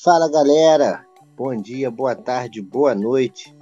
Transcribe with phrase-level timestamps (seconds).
[0.00, 1.04] Fala galera,
[1.36, 3.52] bom dia, boa tarde, boa noite.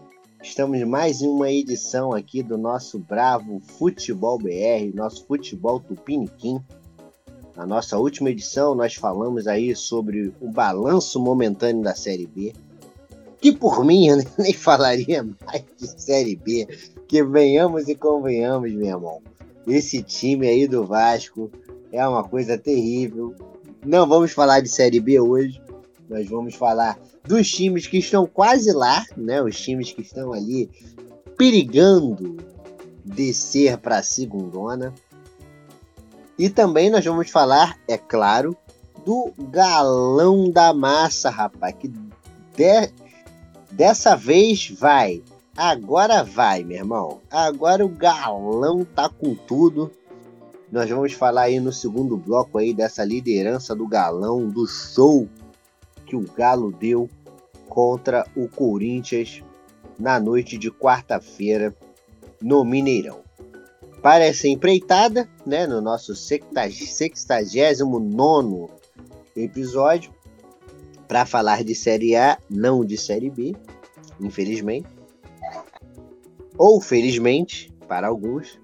[0.42, 6.60] Estamos em mais uma edição aqui do nosso bravo Futebol BR, nosso Futebol Tupiniquim.
[7.56, 12.52] Na nossa última edição, nós falamos aí sobre o balanço momentâneo da Série B.
[13.40, 16.68] Que por mim eu nem falaria mais de Série B,
[17.08, 19.22] que venhamos e convenhamos, meu irmão.
[19.66, 21.50] Esse time aí do Vasco
[21.90, 23.34] é uma coisa terrível.
[23.82, 25.64] Não vamos falar de Série B hoje,
[26.08, 29.42] nós vamos falar dos times que estão quase lá, né?
[29.42, 30.70] Os times que estão ali
[31.36, 32.36] perigando
[33.04, 34.94] descer para a segundona.
[36.38, 38.56] E também nós vamos falar, é claro,
[39.04, 42.92] do galão da massa, rapaz, que de...
[43.70, 45.22] dessa vez vai.
[45.56, 47.20] Agora vai, meu irmão.
[47.30, 49.90] Agora o galão tá com tudo.
[50.70, 55.26] Nós vamos falar aí no segundo bloco aí dessa liderança do galão, do show
[56.06, 57.10] que o Galo deu
[57.68, 59.42] contra o Corinthians
[59.98, 61.74] na noite de quarta-feira
[62.40, 63.20] no Mineirão.
[64.00, 68.68] Para essa empreitada, né, no nosso 69
[69.34, 70.14] episódio,
[71.08, 73.56] para falar de Série A, não de Série B,
[74.20, 74.86] infelizmente,
[76.58, 78.58] ou felizmente, para alguns,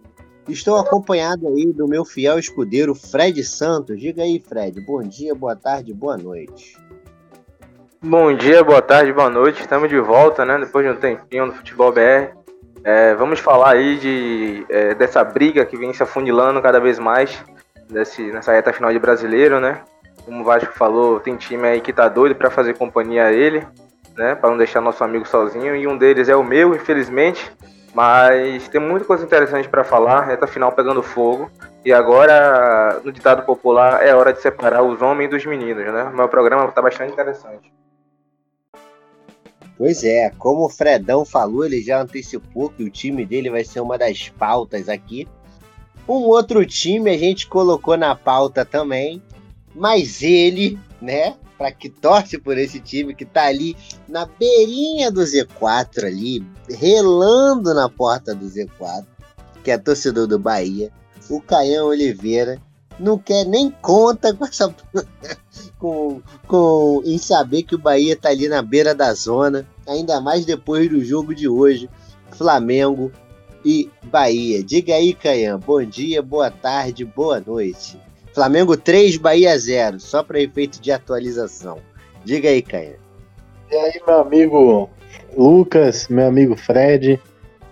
[0.49, 4.01] estou acompanhado aí do meu fiel escudeiro Fred Santos.
[4.01, 6.77] Diga aí, Fred, bom dia, boa tarde, boa noite.
[8.05, 9.61] Bom dia, boa tarde, boa noite.
[9.61, 10.58] Estamos de volta, né?
[10.58, 12.34] Depois de um tempinho no Futebol BR.
[12.83, 17.44] É, vamos falar aí de, é, dessa briga que vem se afunilando cada vez mais
[17.89, 19.83] desse, nessa reta final de brasileiro, né?
[20.25, 23.64] Como o Vasco falou, tem time aí que tá doido para fazer companhia a ele,
[24.16, 24.34] né?
[24.34, 25.77] Para não deixar nosso amigo sozinho.
[25.77, 27.53] E um deles é o meu, infelizmente.
[27.94, 30.22] Mas tem muita coisa interessante para falar.
[30.22, 31.48] Reta final pegando fogo.
[31.84, 36.11] E agora, no ditado popular, é hora de separar os homens dos meninos, né?
[36.12, 37.70] Meu programa tá bastante interessante.
[39.77, 43.81] Pois é, como o Fredão falou, ele já antecipou que o time dele vai ser
[43.81, 45.27] uma das pautas aqui.
[46.09, 49.22] Um outro time a gente colocou na pauta também,
[49.75, 53.77] mas ele, né, para que torce por esse time que tá ali
[54.09, 59.06] na beirinha do Z4 ali, relando na porta do Z4,
[59.62, 60.91] que é torcedor do Bahia,
[61.31, 62.60] o Caião Oliveira,
[62.99, 64.75] não quer nem conta com essa
[65.82, 70.44] com, com em saber que o Bahia tá ali na beira da zona, ainda mais
[70.44, 71.91] depois do jogo de hoje,
[72.31, 73.10] Flamengo
[73.65, 74.62] e Bahia.
[74.62, 78.00] Diga aí, Caian, bom dia, boa tarde, boa noite.
[78.32, 81.78] Flamengo 3, Bahia 0, só para efeito de atualização.
[82.25, 82.94] Diga aí, Caian.
[83.69, 84.88] E aí, meu amigo
[85.37, 87.21] Lucas, meu amigo Fred,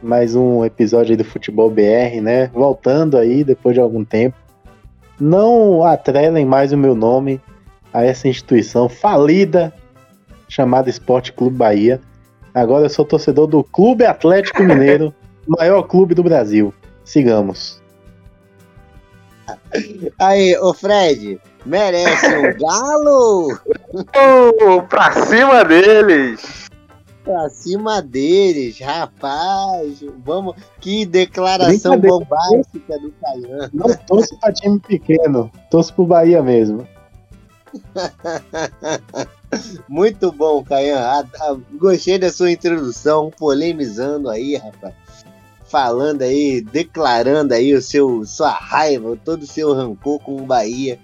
[0.02, 2.48] mais um episódio do Futebol BR, né?
[2.48, 4.36] Voltando aí depois de algum tempo.
[5.20, 7.40] Não atrelem mais o meu nome
[7.92, 9.72] a essa instituição falida
[10.48, 12.00] chamada Esporte Clube Bahia.
[12.52, 15.14] Agora eu sou torcedor do Clube Atlético Mineiro,
[15.46, 16.74] maior clube do Brasil.
[17.04, 17.80] Sigamos.
[20.18, 23.58] Aí, ô Fred, merece um galo?
[23.92, 26.68] Oh, pra cima deles!
[27.24, 30.02] Pra cima deles, rapaz.
[30.24, 33.70] Vamos, que declaração bombástica do Caian.
[33.72, 36.86] Não torço pra time pequeno, torço pro Bahia mesmo.
[39.88, 41.28] Muito bom, Caian.
[41.72, 44.94] Gostei da sua introdução, polemizando aí, rapaz.
[45.64, 50.98] Falando aí, declarando aí o seu, sua raiva, todo o seu rancor com o Bahia,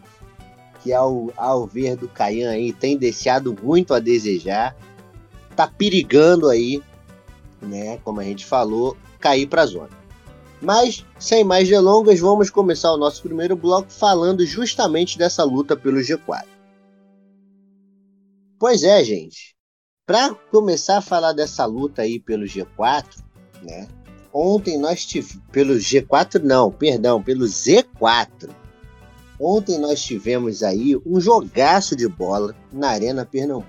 [0.83, 4.77] que ao, ao ver do Caian aí tem deixado muito a desejar.
[5.55, 6.83] Tá perigando aí,
[7.63, 7.99] né?
[8.05, 10.07] Como a gente falou, cair para a zona.
[10.61, 15.99] Mas, sem mais delongas, vamos começar o nosso primeiro bloco falando justamente dessa luta pelo
[15.99, 16.56] G4.
[18.59, 19.55] Pois é, gente.
[20.07, 23.05] Para começar a falar dessa luta aí pelo G4,
[23.63, 23.89] né?
[24.33, 25.43] Ontem nós tivemos.
[25.51, 28.49] Pelo G4, não, perdão, pelo Z4.
[29.39, 33.69] Ontem nós tivemos aí um jogaço de bola na Arena Pernambuco.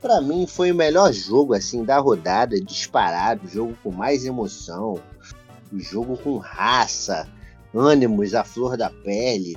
[0.00, 5.00] Para mim foi o melhor jogo assim da rodada, disparado, jogo com mais emoção,
[5.72, 7.26] jogo com raça,
[7.74, 9.56] ânimos à flor da pele.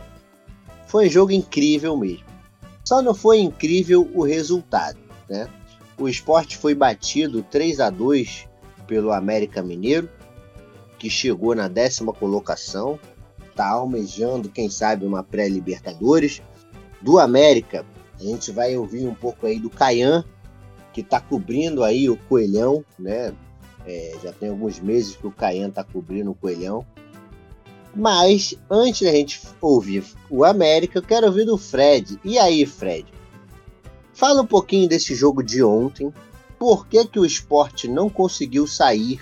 [0.88, 2.27] Foi um jogo incrível mesmo.
[2.88, 4.98] Só não foi incrível o resultado,
[5.28, 5.50] né?
[6.00, 8.48] O esporte foi batido 3 a 2
[8.88, 10.10] pelo América Mineiro,
[10.98, 12.98] que chegou na décima colocação,
[13.50, 16.42] está almejando, quem sabe, uma pré-Libertadores.
[17.02, 17.86] Do América,
[18.18, 20.24] a gente vai ouvir um pouco aí do Caian,
[20.94, 23.34] que está cobrindo aí o Coelhão, né?
[23.86, 26.86] É, já tem alguns meses que o Caian está cobrindo o Coelhão.
[27.96, 32.20] Mas antes da gente ouvir o América, eu quero ouvir do Fred.
[32.24, 33.06] E aí, Fred?
[34.14, 36.14] Fala um pouquinho desse jogo de ontem.
[36.58, 39.22] Por que, que o esporte não conseguiu sair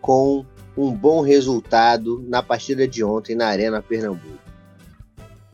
[0.00, 0.44] com
[0.76, 4.38] um bom resultado na partida de ontem na Arena Pernambuco?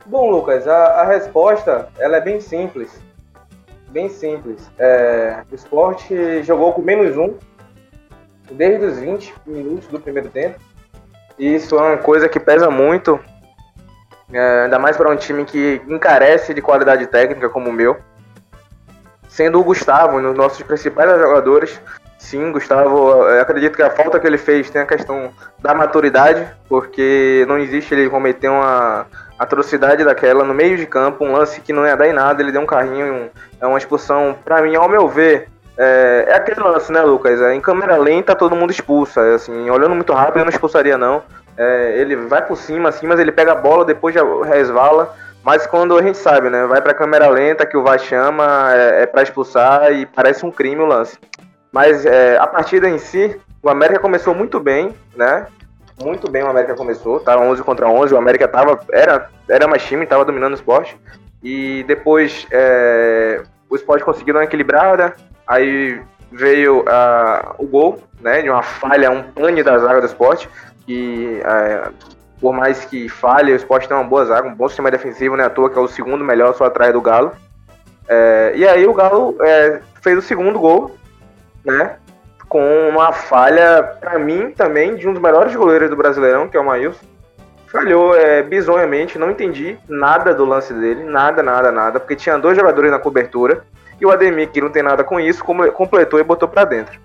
[0.04, 2.90] Bom, Lucas, a, a resposta ela é bem simples.
[3.88, 4.70] Bem simples.
[4.78, 7.34] É, o esporte jogou com menos um
[8.52, 10.60] desde os 20 minutos do primeiro tempo.
[11.38, 13.20] Isso é uma coisa que pesa muito,
[14.32, 17.96] é, ainda mais para um time que encarece de qualidade técnica como o meu.
[19.28, 21.80] Sendo o Gustavo, um dos nossos principais jogadores,
[22.18, 27.44] sim, Gustavo, acredito que a falta que ele fez tem a questão da maturidade, porque
[27.46, 29.06] não existe ele cometer uma
[29.38, 32.50] atrocidade daquela no meio de campo, um lance que não ia dar em nada, ele
[32.50, 33.30] deu um carrinho,
[33.60, 37.40] é uma expulsão, para mim, ao meu ver, é, é, aquele lance, né, Lucas?
[37.40, 39.20] É, em câmera lenta todo mundo expulsa.
[39.20, 41.22] É, assim, olhando muito rápido eu não expulsaria, não.
[41.56, 45.14] É, ele vai por cima, assim, mas ele pega a bola, depois já resvala.
[45.44, 46.66] Mas quando a gente sabe, né?
[46.66, 50.50] Vai pra câmera lenta que o VAR chama, é, é para expulsar e parece um
[50.50, 51.18] crime o lance.
[51.70, 55.46] Mas é, a partida em si, o América começou muito bem, né?
[56.02, 59.82] Muito bem o América começou, tava 11 contra 11, o América tava, era, era mais
[59.84, 60.98] time, tava dominando o esporte.
[61.42, 65.14] E depois é, o esporte conseguiu dar uma equilibrada,
[65.46, 66.00] Aí
[66.32, 70.48] veio uh, o gol, né, de uma falha, um pane da zaga do esporte,
[70.84, 71.92] que uh,
[72.40, 75.44] por mais que falhe, o esporte tem uma boa zaga, um bom sistema defensivo, né,
[75.44, 77.32] à toa que é o segundo melhor, só atrás do Galo.
[78.08, 80.96] É, e aí o Galo é, fez o segundo gol,
[81.64, 81.96] né,
[82.48, 86.60] com uma falha, para mim também, de um dos melhores goleiros do Brasileirão, que é
[86.60, 87.04] o Maílson.
[87.66, 92.56] Falhou é, bizonhamente, não entendi nada do lance dele, nada, nada, nada, porque tinha dois
[92.56, 93.64] jogadores na cobertura,
[94.00, 97.00] e o Ademir, que não tem nada com isso, completou e botou para dentro.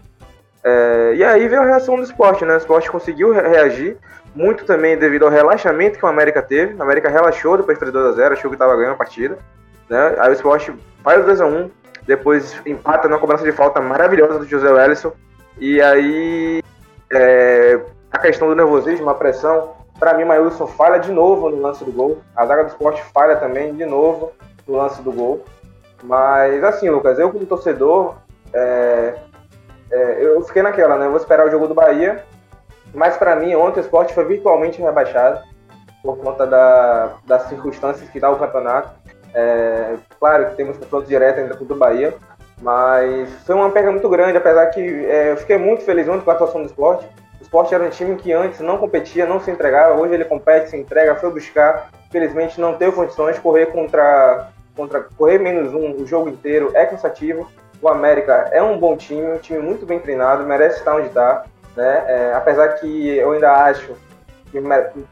[0.64, 2.54] É, e aí veio a reação do esporte, né?
[2.54, 3.98] O esporte conseguiu reagir,
[4.36, 6.76] muito também devido ao relaxamento que o América teve.
[6.76, 9.38] O América relaxou depois de 2x0, achou que estava ganhando a partida.
[9.90, 10.16] Né?
[10.20, 10.74] Aí o esporte
[11.04, 11.70] faz o 2x1,
[12.06, 15.12] depois empata numa cobrança de falta maravilhosa do José Wellison.
[15.60, 16.62] E aí
[17.12, 17.80] é,
[18.12, 19.74] a questão do nervosismo, a pressão.
[20.00, 22.22] Para mim, Maílson falha de novo no lance do gol.
[22.36, 24.32] A zaga do esporte falha também de novo
[24.68, 25.44] no lance do gol.
[26.04, 28.16] Mas assim, Lucas, eu como torcedor,
[28.54, 29.16] é,
[29.92, 31.06] é, eu fiquei naquela, né?
[31.06, 32.24] Eu vou esperar o jogo do Bahia.
[32.94, 35.42] Mas para mim, ontem o esporte foi virtualmente rebaixado
[36.04, 38.90] por conta da, das circunstâncias que dá o campeonato.
[39.34, 42.14] É, claro que temos confronto direto ainda com o Bahia,
[42.62, 46.32] mas foi uma perda muito grande, apesar que é, eu fiquei muito feliz ontem com
[46.32, 47.06] a atuação do esporte.
[47.40, 50.70] O esporte era um time que antes não competia, não se entregava, hoje ele compete,
[50.70, 51.90] se entrega, foi buscar.
[52.08, 54.50] Infelizmente não teve condições de correr contra
[54.82, 57.48] contra correr menos um o jogo inteiro é cansativo.
[57.80, 61.46] O América é um bom time, um time muito bem treinado, merece estar onde está.
[61.76, 62.04] Né?
[62.08, 63.96] É, apesar que eu ainda acho
[64.52, 64.60] que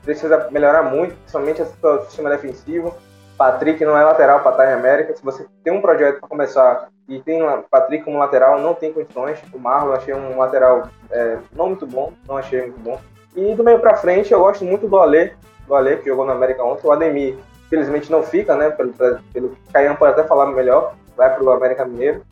[0.04, 2.96] precisa melhorar muito, principalmente o sistema defensivo.
[3.38, 5.16] Patrick não é lateral para estar em América.
[5.16, 9.40] Se você tem um projeto para começar e tem Patrick como lateral, não tem condições.
[9.54, 13.00] O Marlon achei um lateral é, não muito bom, não achei muito bom.
[13.36, 15.32] E do meio para frente eu gosto muito do Ale,
[15.66, 17.38] do Ale que jogou na América ontem, o Ademir
[17.70, 18.70] Felizmente não fica, né?
[18.70, 18.94] Pelo,
[19.32, 22.24] pelo Caian pode até falar melhor, vai para o América Mineiro.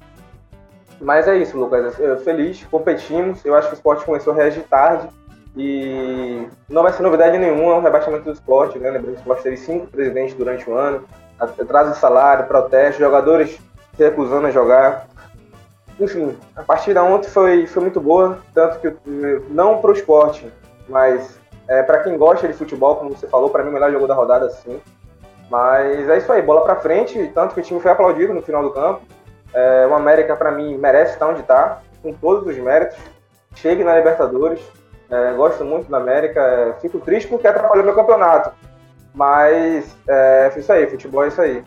[1.00, 1.96] Mas é isso, Lucas.
[2.24, 3.46] Feliz, competimos.
[3.46, 5.08] Eu acho que o esporte começou a reagir tarde.
[5.56, 8.92] E não vai ser novidade nenhuma, é um rebaixamento do esporte, né?
[8.92, 11.04] Lembrando que o esporte teve cinco presidentes durante o ano,
[11.40, 13.60] atraso de salário, protesto, jogadores
[13.96, 15.08] se recusando a jogar.
[16.00, 18.96] Enfim, a partida ontem foi, foi muito boa, tanto que
[19.50, 20.48] não para o esporte,
[20.88, 24.06] mas é, para quem gosta de futebol, como você falou, para mim o melhor jogo
[24.06, 24.80] da rodada, sim.
[25.50, 28.62] Mas é isso aí, bola para frente, tanto que o time foi aplaudido no final
[28.62, 29.02] do campo.
[29.54, 32.98] É, o América, para mim, merece estar onde está, com todos os méritos.
[33.56, 34.62] Chegue na Libertadores.
[35.10, 36.42] É, gosto muito da América.
[36.42, 38.52] É, fico triste porque atrapalhou meu campeonato.
[39.14, 41.64] Mas é, é isso aí, futebol é isso aí.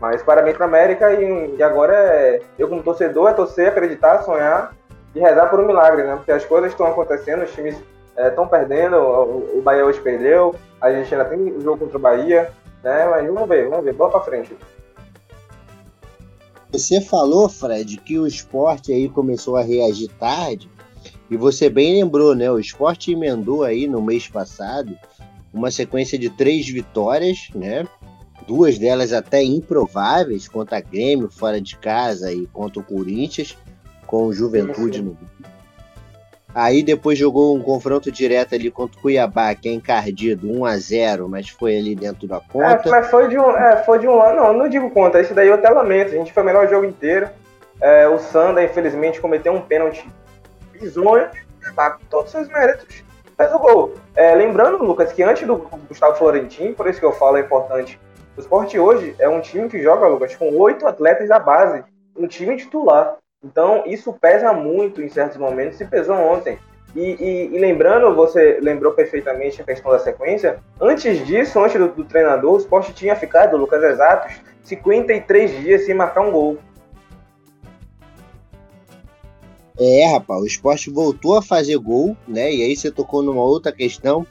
[0.00, 4.74] Mas parabéns para América e, e, agora é, eu como torcedor é torcer, acreditar, sonhar
[5.14, 6.16] e rezar por um milagre, né?
[6.16, 7.82] Porque as coisas estão acontecendo, os times
[8.16, 12.00] estão é, perdendo, o, o Bahia hoje perdeu, a gente ainda tem jogo contra o
[12.00, 12.50] Bahia,
[12.86, 13.04] né?
[13.06, 14.56] Mas vamos ver, vamos ver, bola pra frente.
[16.70, 20.70] Você falou, Fred, que o esporte aí começou a reagir tarde,
[21.28, 22.50] e você bem lembrou, né?
[22.50, 24.96] O esporte emendou aí no mês passado
[25.52, 27.86] uma sequência de três vitórias, né?
[28.46, 33.56] Duas delas até improváveis, contra a Grêmio fora de casa e contra o Corinthians,
[34.06, 35.16] com o Juventude no
[36.56, 40.78] Aí depois jogou um confronto direto ali contra o Cuiabá, que é encardido 1 a
[40.78, 42.88] 0 mas foi ali dentro da conta.
[42.88, 45.34] É, mas foi de um, é, foi de um ano, não, não digo conta, esse
[45.34, 46.14] daí eu até lamento.
[46.14, 47.28] A gente foi o melhor jogo inteiro.
[47.78, 50.08] É, o Sanda, infelizmente, cometeu um pênalti
[50.72, 51.28] bizonho,
[51.74, 53.04] tá com todos os seus méritos.
[53.36, 53.92] Fez o gol.
[54.14, 58.00] É, lembrando, Lucas, que antes do Gustavo Florentino, por isso que eu falo é importante
[58.34, 61.84] O esporte hoje é um time que joga, Lucas, com oito atletas da base,
[62.16, 63.18] um time titular.
[63.46, 66.58] Então, isso pesa muito em certos momentos e pesou ontem.
[66.96, 70.58] E, e, e, lembrando, você lembrou perfeitamente a questão da sequência.
[70.80, 74.32] Antes disso, antes do, do treinador, o esporte tinha ficado, Lucas Exatos,
[74.64, 76.58] 53 dias sem marcar um gol.
[79.78, 82.52] É, rapaz, o esporte voltou a fazer gol, né?
[82.52, 84.26] E aí você tocou numa outra questão.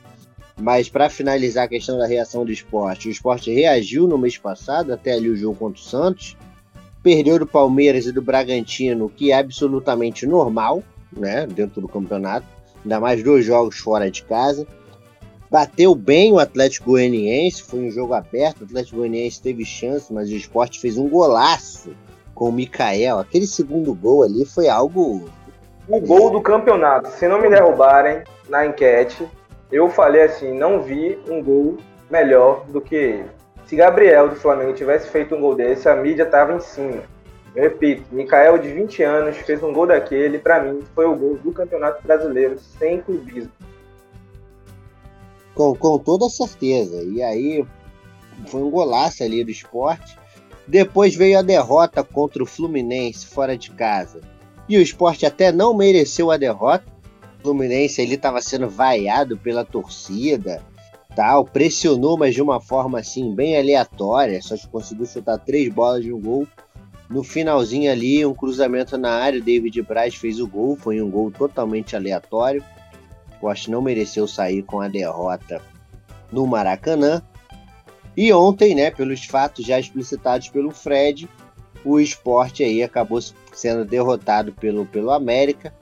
[0.60, 4.94] Mas para finalizar a questão da reação do esporte, o esporte reagiu no mês passado,
[4.94, 6.38] até ali o jogo contra o Santos.
[7.06, 10.82] Perdeu do Palmeiras e do Bragantino, que é absolutamente normal,
[11.16, 11.46] né?
[11.46, 12.48] Dentro do campeonato.
[12.84, 14.66] Ainda mais dois jogos fora de casa.
[15.52, 18.62] Bateu bem o Atlético Goianiense, foi um jogo aberto.
[18.62, 21.96] O Atlético Goianiense teve chance, mas o esporte fez um golaço
[22.34, 23.20] com o Mikael.
[23.20, 25.30] Aquele segundo gol ali foi algo
[25.88, 27.12] o gol do campeonato.
[27.12, 29.30] Se não me derrubarem na enquete,
[29.72, 31.78] eu falei assim: não vi um gol
[32.10, 33.35] melhor do que ele.
[33.66, 37.04] Se Gabriel do Flamengo tivesse feito um gol desse, a mídia tava em cima.
[37.56, 41.38] Eu repito, Mikael, de 20 anos, fez um gol daquele, para mim, foi o gol
[41.38, 43.52] do Campeonato Brasileiro, sem clubismo.
[45.54, 47.02] Com, com toda certeza.
[47.04, 47.66] E aí,
[48.48, 50.18] foi um golaço ali do esporte.
[50.68, 54.22] Depois veio a derrota contra o Fluminense, fora de casa
[54.68, 56.86] e o esporte até não mereceu a derrota.
[57.40, 60.62] O Fluminense ele estava sendo vaiado pela torcida,
[61.16, 66.12] tal, pressionou, mas de uma forma assim bem aleatória, só conseguiu chutar três bolas de
[66.12, 66.48] um gol.
[67.10, 71.10] No finalzinho ali, um cruzamento na área, o David Braz fez o gol, foi um
[71.10, 72.62] gol totalmente aleatório.
[72.62, 75.62] O esporte não mereceu sair com a derrota
[76.32, 77.22] no Maracanã.
[78.18, 81.30] E ontem, né, pelos fatos já explicitados pelo Fred,
[81.84, 83.20] o esporte aí acabou
[83.54, 85.74] sendo derrotado pelo, pelo América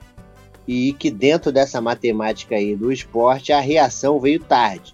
[0.66, 4.92] e que dentro dessa matemática aí do esporte a reação veio tarde.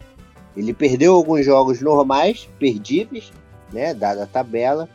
[0.56, 3.32] Ele perdeu alguns jogos normais, perdíveis,
[3.72, 4.88] né, dada a tabela,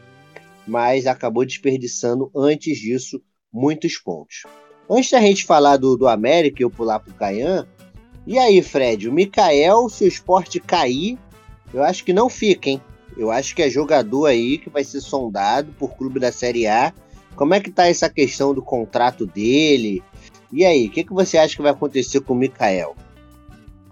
[0.67, 3.21] mas acabou desperdiçando antes disso
[3.51, 4.43] muitos pontos.
[4.89, 7.67] Antes da gente falar do, do América e eu pular o Caian,
[8.27, 11.17] e aí, Fred, o Mikael, se o esporte cair,
[11.71, 12.81] eu acho que não fica, hein?
[13.15, 16.91] Eu acho que é jogador aí que vai ser sondado por clube da Série A.
[17.35, 20.03] Como é que tá essa questão do contrato dele?
[20.51, 22.95] E aí, o que, que você acha que vai acontecer com o Mikael?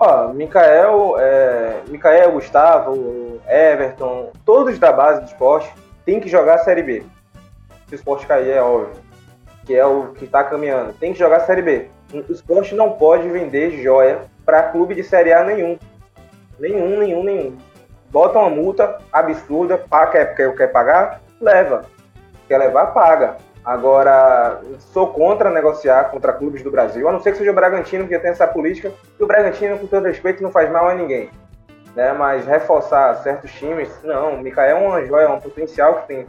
[0.05, 5.73] Ó, Mikael, é, Mikael, Gustavo, Everton, todos da base do esporte
[6.05, 7.05] tem que jogar a Série B.
[7.87, 9.01] Se o esporte cair, é óbvio.
[9.65, 10.91] Que é o que está caminhando.
[10.91, 11.89] Tem que jogar a Série B.
[12.13, 15.79] O esporte não pode vender joia para clube de Série A nenhum.
[16.59, 17.57] Nenhum, nenhum, nenhum
[18.13, 21.85] bota uma multa absurda, paga, quer, quer, quer pagar, leva.
[22.47, 23.37] Quer levar, paga.
[23.65, 24.59] Agora,
[24.91, 28.19] sou contra negociar contra clubes do Brasil, a não ser que seja o Bragantino, que
[28.19, 31.29] tem essa política, e o Bragantino, com todo respeito, não faz mal a ninguém.
[31.95, 32.11] Né?
[32.11, 34.35] Mas reforçar certos times, não.
[34.35, 36.27] O Mikael é uma joia, é um potencial que, tem,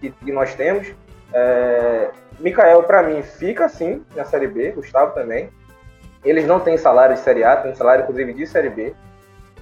[0.00, 0.94] que, que nós temos.
[1.32, 5.50] É, Mikael, para mim, fica sim na Série B, Gustavo também.
[6.24, 8.94] Eles não têm salário de Série A, têm salário, inclusive, de Série B.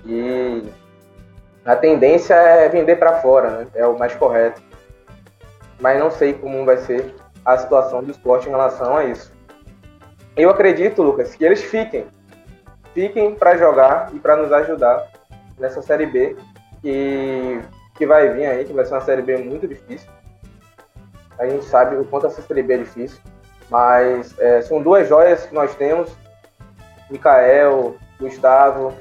[0.04, 0.62] E
[1.64, 3.66] a tendência é vender para fora, né?
[3.74, 4.60] É o mais correto.
[5.80, 7.14] Mas não sei como vai ser
[7.44, 9.32] a situação do esporte em relação a isso.
[10.36, 12.06] Eu acredito, Lucas, que eles fiquem.
[12.92, 15.10] Fiquem para jogar e para nos ajudar
[15.58, 16.36] nessa Série B,
[16.80, 17.60] que,
[17.96, 20.08] que vai vir aí, que vai ser uma Série B muito difícil.
[21.38, 23.20] A gente sabe o quanto essa Série B é difícil.
[23.70, 26.10] Mas é, são duas joias que nós temos.
[27.10, 28.94] Mikael, Gustavo,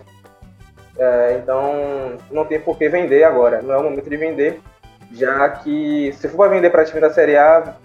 [0.98, 4.62] é, então não tem por que vender agora, não é o momento de vender,
[5.14, 7.76] já que se for para vender para time da Série A,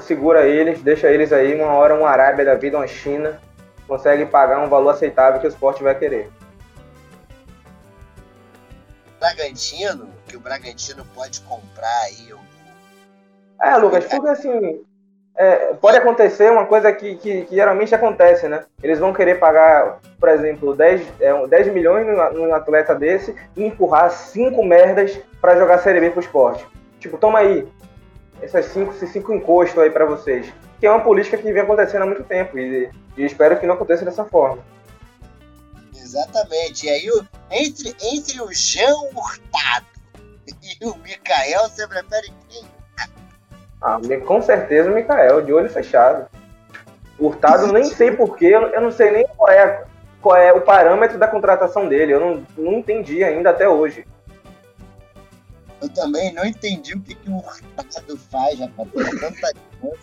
[0.00, 3.40] segura eles, deixa eles aí, uma hora uma Arábia da vida, uma China,
[3.86, 6.30] consegue pagar um valor aceitável que o esporte vai querer.
[9.20, 12.32] Bragantino, que o Bragantino pode comprar aí.
[13.60, 14.84] É, Lucas, porque assim,
[15.38, 18.64] é, pode acontecer uma coisa que, que, que, geralmente acontece, né?
[18.82, 22.04] Eles vão querer pagar, por exemplo, 10, é, 10 milhões
[22.34, 26.66] num atleta desse e empurrar 5 merdas para jogar Série B pro esporte.
[26.98, 27.68] Tipo, toma aí,
[28.42, 30.52] essas 5 cinco, cinco encostos aí para vocês.
[30.80, 33.74] Que é uma política que vem acontecendo há muito tempo e, e espero que não
[33.74, 34.58] aconteça dessa forma.
[35.94, 36.86] Exatamente.
[36.86, 37.08] E aí,
[37.52, 39.86] entre, entre o Jean Hurtado
[40.80, 42.77] e o Mikael, você prefere quem?
[43.80, 46.26] Ah, com certeza o Mikael, de olho fechado.
[47.18, 49.84] Hurtado, nem sei porquê, eu não sei nem qual é,
[50.20, 52.12] qual é o parâmetro da contratação dele.
[52.12, 54.06] Eu não, não entendi ainda até hoje.
[55.80, 58.88] Eu também não entendi o que, que o Hurtado faz, rapaz.
[59.20, 59.52] Tanta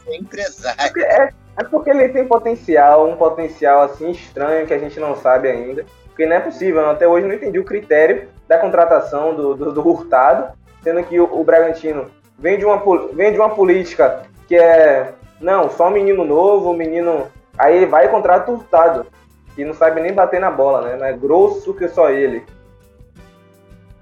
[0.08, 1.04] é empresário.
[1.04, 5.50] É, é porque ele tem potencial, um potencial assim estranho que a gente não sabe
[5.50, 5.86] ainda.
[6.06, 9.88] Porque não é possível, até hoje não entendi o critério da contratação do, do, do
[9.88, 12.82] Hurtado, sendo que o, o, Bragantino vem de, uma,
[13.14, 17.32] vem de uma política que é, não, só menino novo, menino...
[17.58, 19.08] Aí ele vai e contrata o Hurtado,
[19.56, 21.10] que não sabe nem bater na bola, né?
[21.10, 22.46] É grosso que só ele.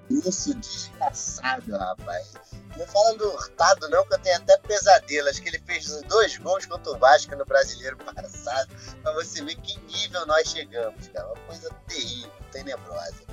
[0.09, 2.33] Isso, desgraçado, rapaz.
[2.77, 5.29] Não fala do Hurtado, não, que eu tenho até pesadelo.
[5.29, 8.69] Acho que ele fez dois gols contra o Vasco no brasileiro passado.
[9.03, 11.27] Pra você ver que nível nós chegamos, cara.
[11.27, 13.23] Uma coisa terrível, tenebrosa.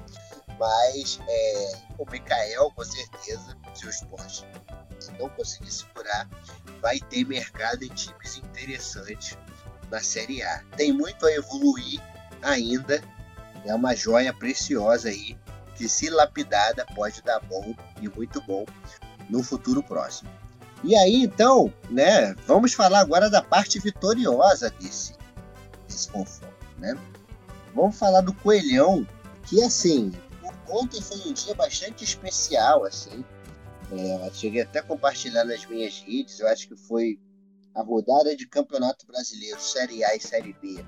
[0.59, 4.47] Mas é, o Mikael, com certeza, se o esporte
[5.19, 6.29] não conseguir segurar,
[6.81, 9.37] vai ter mercado em times interessantes
[9.91, 10.63] na Série A.
[10.77, 12.01] Tem muito a evoluir
[12.43, 13.03] ainda.
[13.65, 15.37] É uma joia preciosa aí
[15.77, 18.65] que, se lapidada, pode dar bom e muito bom
[19.29, 20.31] no futuro próximo.
[20.83, 25.15] E aí, então, né, vamos falar agora da parte vitoriosa desse,
[25.87, 26.97] desse confronto, né?
[27.75, 29.07] Vamos falar do Coelhão,
[29.45, 30.13] que assim,
[30.69, 33.25] ontem foi um dia bastante especial, assim.
[33.93, 37.19] É, cheguei até a compartilhar nas minhas redes, eu acho que foi
[37.75, 40.85] a rodada de Campeonato Brasileiro, Série A e Série B,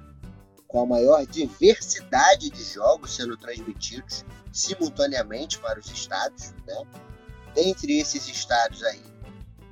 [0.68, 6.86] com a maior diversidade de jogos sendo transmitidos simultaneamente para os estados, né?
[7.54, 9.02] Dentre esses estados aí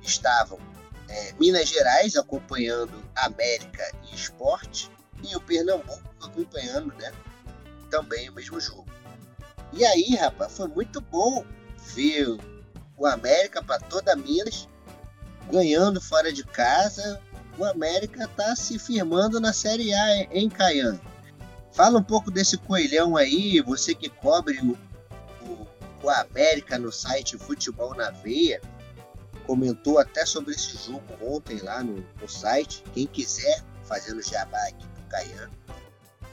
[0.01, 0.59] estavam
[1.07, 4.91] é, Minas Gerais acompanhando América e Esporte
[5.23, 7.11] e o Pernambuco acompanhando, né?
[7.89, 8.87] Também o mesmo jogo.
[9.73, 11.45] E aí, rapaz, foi muito bom
[11.95, 12.37] ver
[13.01, 14.69] o América para toda Minas
[15.51, 17.19] ganhando fora de casa.
[17.57, 20.99] O América tá se firmando na Série A, em Caian?
[21.73, 24.77] Fala um pouco desse coelhão aí, você que cobre o
[26.03, 28.59] o América no site Futebol na Veia
[29.45, 32.83] comentou até sobre esse jogo ontem lá no, no site.
[32.93, 35.47] Quem quiser fazer o jabá aqui pro Caian,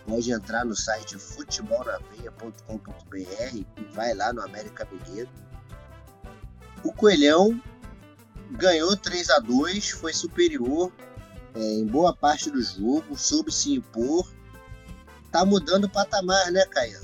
[0.07, 5.29] pode entrar no site futebolnaveia.com.br e vai lá no América Mineiro.
[6.85, 7.61] O Coelhão
[8.51, 10.93] ganhou 3 a 2 foi superior
[11.55, 14.27] é, em boa parte do jogo, soube se impor.
[15.31, 17.01] Tá mudando o patamar, né, Caian?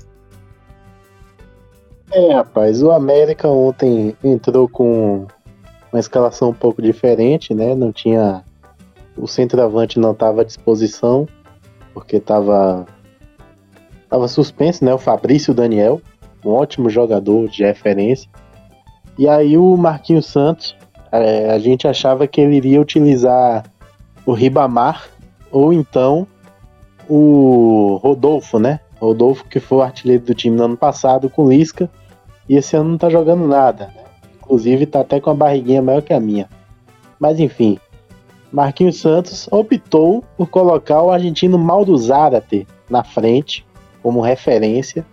[2.11, 5.27] É, rapaz, o América ontem entrou com
[5.91, 7.75] uma escalação um pouco diferente, né?
[7.75, 8.43] Não tinha.
[9.17, 11.27] O centroavante não estava à disposição,
[11.93, 12.85] porque estava
[14.09, 14.93] tava suspenso, né?
[14.93, 16.01] O Fabrício Daniel,
[16.43, 18.29] um ótimo jogador de referência.
[19.17, 20.75] E aí o Marquinhos Santos,
[21.11, 23.63] é, a gente achava que ele iria utilizar
[24.25, 25.07] o Ribamar
[25.51, 26.27] ou então
[27.07, 28.79] o Rodolfo, né?
[28.99, 31.89] Rodolfo, que foi o artilheiro do time no ano passado com Lisca,
[32.47, 33.87] e esse ano não tá jogando nada.
[33.87, 34.03] Né?
[34.37, 36.49] Inclusive tá até com a barriguinha maior que a minha.
[37.19, 37.77] Mas enfim,
[38.51, 43.65] Marquinhos Santos optou por colocar o argentino Maldo Zárate na frente,
[44.01, 45.05] como referência.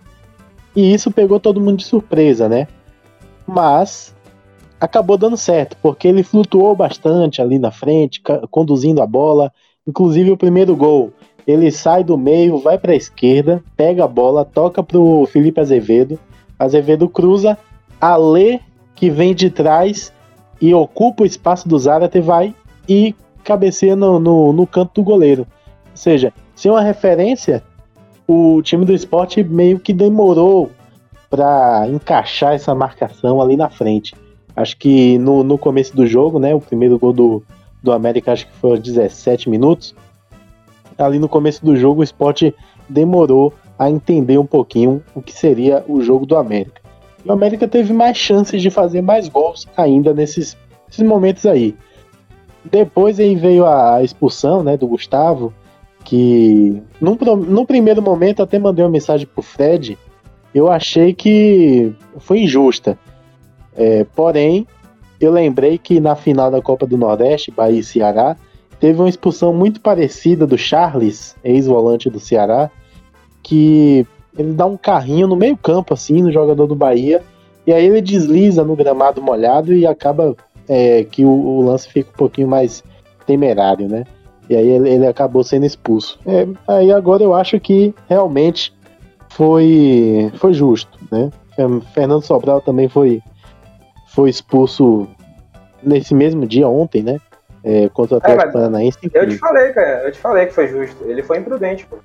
[0.75, 2.67] E isso pegou todo mundo de surpresa, né?
[3.45, 4.15] Mas
[4.79, 9.51] acabou dando certo, porque ele flutuou bastante ali na frente, conduzindo a bola.
[9.87, 11.13] Inclusive o primeiro gol
[11.45, 16.17] ele sai do meio, vai para a esquerda, pega a bola, toca pro Felipe Azevedo.
[16.57, 17.57] Azevedo cruza,
[17.99, 18.59] Alê,
[18.95, 20.13] que vem de trás
[20.61, 22.55] e ocupa o espaço do Zárate, vai
[22.87, 25.45] e cabeceia no, no, no canto do goleiro.
[25.91, 27.61] Ou seja, sem uma referência,
[28.27, 30.71] o time do esporte meio que demorou
[31.33, 34.13] para encaixar essa marcação ali na frente.
[34.55, 37.43] Acho que no, no começo do jogo, né, o primeiro gol do,
[37.81, 39.95] do América acho que foi aos 17 minutos,
[40.95, 42.53] ali no começo do jogo o esporte
[42.87, 46.79] demorou a entender um pouquinho o que seria o jogo do América.
[47.25, 51.75] E o América teve mais chances de fazer mais gols ainda nesses, nesses momentos aí.
[52.63, 55.51] Depois aí veio a expulsão né, do Gustavo,
[56.05, 59.97] que no, no primeiro momento até mandei uma mensagem pro Fred,
[60.53, 62.97] eu achei que foi injusta.
[63.75, 64.67] É, porém,
[65.19, 68.35] eu lembrei que na final da Copa do Nordeste, Bahia e Ceará,
[68.79, 72.69] teve uma expulsão muito parecida do Charles, ex-volante do Ceará,
[73.41, 74.05] que
[74.37, 77.21] ele dá um carrinho no meio campo, assim, no jogador do Bahia,
[77.65, 80.35] e aí ele desliza no gramado molhado e acaba
[80.67, 82.83] é, que o, o, lance fica um pouquinho mais
[83.25, 84.03] temerário, né?
[84.49, 86.19] E aí ele, ele acabou sendo expulso.
[86.25, 88.73] É, aí agora eu acho que realmente
[89.35, 91.29] foi, foi justo, né?
[91.93, 93.21] Fernando Sobral também foi,
[94.07, 95.07] foi expulso
[95.81, 97.19] nesse mesmo dia, ontem, né?
[97.63, 98.97] é, contra o é, Atlético é, Paranaense.
[99.13, 101.03] Eu te falei, cara, eu te falei que foi justo.
[101.05, 101.97] Ele foi imprudente, pô.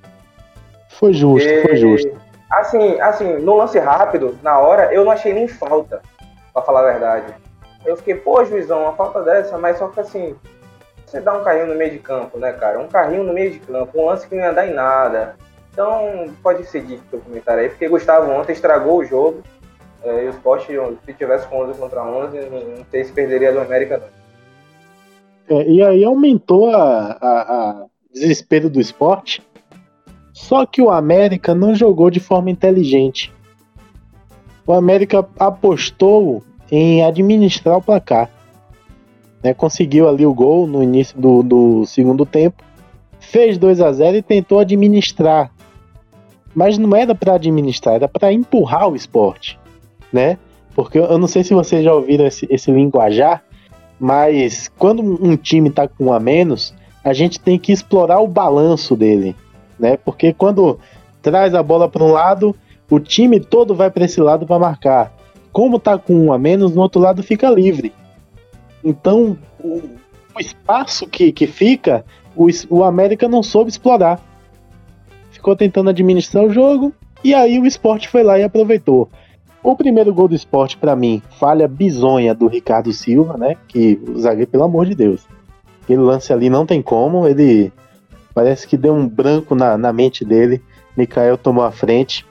[0.88, 2.21] Foi justo, e, foi justo.
[2.51, 6.01] Assim, assim, no lance rápido, na hora, eu não achei nem falta,
[6.53, 7.35] pra falar a verdade.
[7.85, 10.35] Eu fiquei, pô, juizão, uma falta dessa, mas só que assim,
[11.05, 12.81] você dá um carrinho no meio de campo, né, cara?
[12.81, 15.37] Um carrinho no meio de campo, um lance que não ia dar em nada.
[15.79, 19.45] Então, pode seguir o comentário aí, porque Gustavo ontem estragou o jogo.
[20.03, 20.67] É, e o Sport,
[21.07, 23.99] se tivesse com 11 contra 11, não sei se perderia do América,
[25.49, 25.57] não.
[25.57, 29.41] É, e aí aumentou a, a, a, desespero do esporte.
[30.33, 33.33] Só que o América não jogou de forma inteligente.
[34.67, 38.29] O América apostou em administrar o placar.
[39.45, 42.64] Né, conseguiu ali o gol no início do, do segundo tempo,
[43.21, 45.53] fez 2 a 0 e tentou administrar
[46.54, 49.58] mas não era para administrar, era para empurrar o esporte,
[50.12, 50.38] né?
[50.74, 53.42] Porque eu não sei se vocês já ouviram esse, esse linguajar,
[53.98, 58.28] mas quando um time está com um a menos, a gente tem que explorar o
[58.28, 59.34] balanço dele,
[59.78, 59.96] né?
[59.96, 60.78] Porque quando
[61.20, 62.54] traz a bola para um lado,
[62.90, 65.12] o time todo vai para esse lado para marcar.
[65.52, 67.92] Como tá com um a menos, no outro lado fica livre.
[68.84, 69.82] Então, o,
[70.34, 72.04] o espaço que, que fica,
[72.37, 74.28] o, o América não soube explorar
[75.38, 79.09] ficou tentando administrar o jogo e aí o esporte foi lá e aproveitou.
[79.62, 83.57] O primeiro gol do esporte, para mim, falha bizonha do Ricardo Silva, né?
[83.66, 85.27] Que o zagueiro, pelo amor de Deus.
[85.83, 87.72] Aquele lance ali não tem como, ele
[88.35, 90.62] parece que deu um branco na, na mente dele.
[90.96, 92.27] Mikael tomou a frente,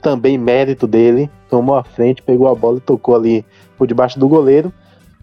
[0.00, 3.44] também mérito dele, tomou a frente, pegou a bola e tocou ali
[3.76, 4.72] por debaixo do goleiro.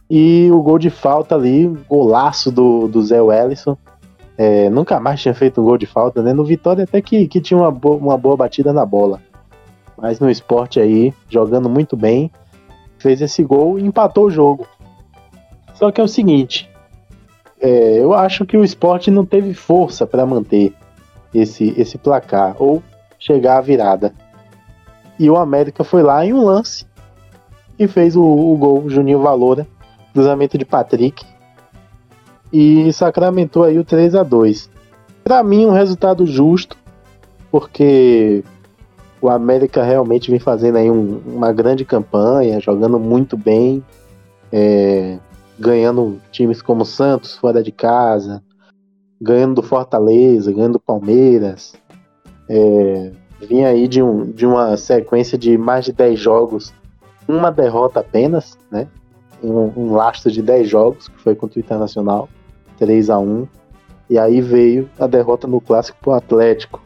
[0.09, 3.77] E o gol de falta ali, golaço do, do Zé Wellison.
[4.37, 6.33] É, nunca mais tinha feito um gol de falta, né?
[6.33, 9.21] No Vitória até que, que tinha uma, bo uma boa batida na bola.
[9.97, 12.29] Mas no esporte aí, jogando muito bem,
[12.97, 14.67] fez esse gol e empatou o jogo.
[15.73, 16.69] Só que é o seguinte,
[17.59, 20.73] é, eu acho que o esporte não teve força para manter
[21.33, 22.83] esse, esse placar ou
[23.19, 24.13] chegar à virada.
[25.17, 26.85] E o América foi lá em um lance
[27.79, 29.67] e fez o, o gol, Juninho Valora,
[30.13, 31.25] cruzamento de Patrick,
[32.51, 34.69] e sacramentou aí o 3 a 2
[35.23, 36.77] Para mim, um resultado justo,
[37.51, 38.43] porque
[39.21, 43.83] o América realmente vem fazendo aí um, uma grande campanha, jogando muito bem,
[44.51, 45.17] é,
[45.59, 48.43] ganhando times como Santos fora de casa,
[49.21, 51.73] ganhando do Fortaleza, ganhando do Palmeiras.
[52.47, 56.73] É, vinha aí de, um, de uma sequência de mais de 10 jogos,
[57.27, 58.87] uma derrota apenas, né?
[59.45, 62.29] Um, um lastro de 10 jogos, que foi contra o Internacional.
[62.77, 63.47] 3 a 1
[64.09, 66.81] E aí veio a derrota no clássico pro Atlético.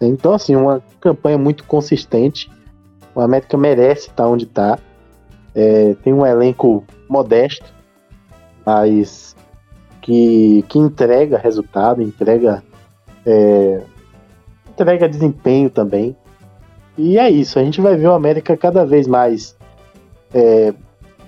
[0.00, 2.50] Então, assim, uma campanha muito consistente.
[3.14, 4.78] O América merece estar onde está.
[5.54, 7.72] É, tem um elenco modesto,
[8.64, 9.34] mas
[10.02, 12.62] que, que entrega resultado, entrega,
[13.24, 13.80] é,
[14.68, 16.14] entrega desempenho também.
[16.98, 19.56] E é isso, a gente vai ver o América cada vez mais
[20.32, 20.74] é,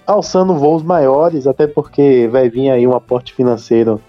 [0.09, 4.01] alçando voos maiores, até porque vai vir aí um aporte financeiro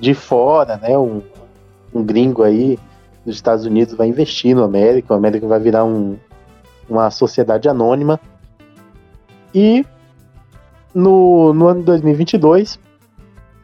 [0.00, 0.96] de fora, né?
[0.96, 1.20] Um,
[1.94, 2.78] um gringo aí
[3.24, 6.16] dos Estados Unidos vai investir no América, o América vai virar um,
[6.88, 8.18] uma sociedade anônima.
[9.54, 9.84] E
[10.94, 12.78] no, no ano de 2022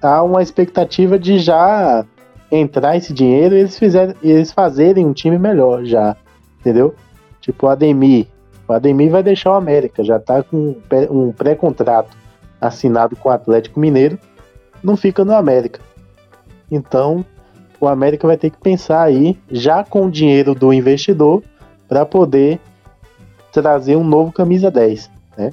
[0.02, 2.04] há uma expectativa de já
[2.50, 6.16] entrar esse dinheiro e eles, fizerem, eles fazerem um time melhor já,
[6.60, 6.94] entendeu?
[7.40, 8.26] Tipo o Ademir,
[8.72, 10.74] o Ademir vai deixar o América, já está com
[11.10, 12.16] um pré-contrato
[12.60, 14.18] assinado com o Atlético Mineiro,
[14.82, 15.80] não fica no América.
[16.70, 17.24] Então,
[17.78, 21.42] o América vai ter que pensar aí, já com o dinheiro do investidor,
[21.86, 22.58] para poder
[23.52, 25.50] trazer um novo camisa 10, né?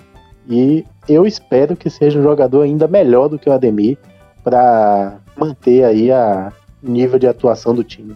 [0.48, 3.98] E eu espero que seja um jogador ainda melhor do que o Ademir
[4.44, 8.16] para manter aí a nível de atuação do time.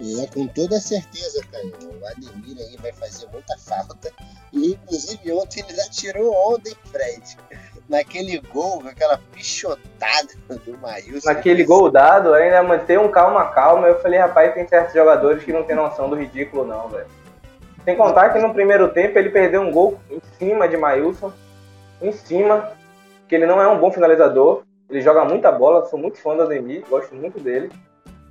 [0.00, 1.64] É, com toda certeza, cara.
[1.64, 4.10] O Ademir aí vai fazer muita falta.
[4.52, 7.36] E inclusive ontem ele já tirou ontem, Fred.
[7.88, 11.28] Naquele gol, aquela pichotada do Maílson.
[11.28, 13.86] Naquele gol dado, ainda manter um calma, calma.
[13.86, 17.06] Eu falei, rapaz, tem certos jogadores que não tem noção do ridículo, não, velho.
[17.84, 21.32] Sem contar que no primeiro tempo ele perdeu um gol em cima de Maílson.
[22.02, 22.72] Em cima.
[23.28, 24.62] Que ele não é um bom finalizador.
[24.90, 27.70] Ele joga muita bola, sou muito fã do Ademir, gosto muito dele.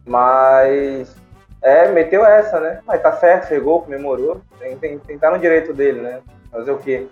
[0.05, 1.15] Mas
[1.63, 2.79] é, meteu essa, né?
[2.85, 4.41] Mas tá certo, chegou, comemorou.
[4.59, 6.19] Tem, tem, tem tá no direito dele, né?
[6.51, 7.07] Fazer o quê?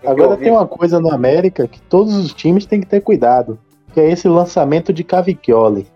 [0.00, 3.58] Tem Agora tem uma coisa no América que todos os times têm que ter cuidado,
[3.92, 5.86] que é esse lançamento de Cavicchioli.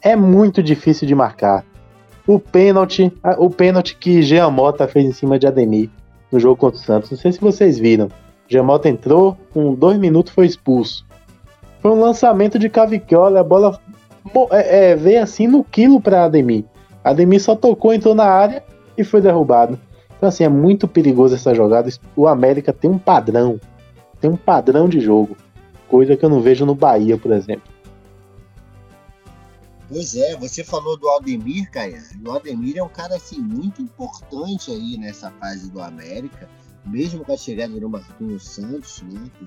[0.00, 1.62] É muito difícil de marcar.
[2.26, 5.90] O pênalti, o pênalti que Jean Mota fez em cima de Ademir
[6.32, 7.10] no jogo contra o Santos.
[7.10, 8.08] Não sei se vocês viram.
[8.48, 11.04] Jean Mota entrou, com dois minutos foi expulso.
[11.82, 13.78] Foi um lançamento de Cavicchioli, a bola
[14.52, 16.64] é, é, veio assim no quilo para Ademir.
[17.04, 18.64] Ademir só tocou, entrou na área
[18.96, 19.78] e foi derrubado.
[20.16, 21.90] Então, assim, é muito perigoso essa jogada.
[22.16, 23.60] O América tem um padrão.
[24.18, 25.36] Tem um padrão de jogo.
[25.86, 27.74] Coisa que eu não vejo no Bahia, por exemplo.
[29.86, 32.02] Pois é, você falou do Aldemir, Caia.
[32.24, 36.48] O Aldemir é um cara assim muito importante aí nessa fase do América,
[36.86, 39.46] mesmo com a chegada do Marquinhos Santos, né, que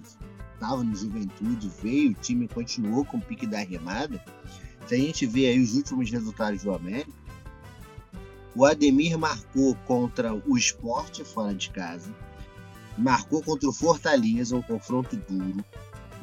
[0.54, 4.24] estava no Juventude, veio, o time continuou com o pique da remada.
[4.86, 7.12] Se a gente vê aí os últimos resultados do América,
[8.58, 12.12] o Ademir marcou contra o Esporte fora de casa,
[12.98, 15.63] marcou contra o Fortaleza, um confronto duro,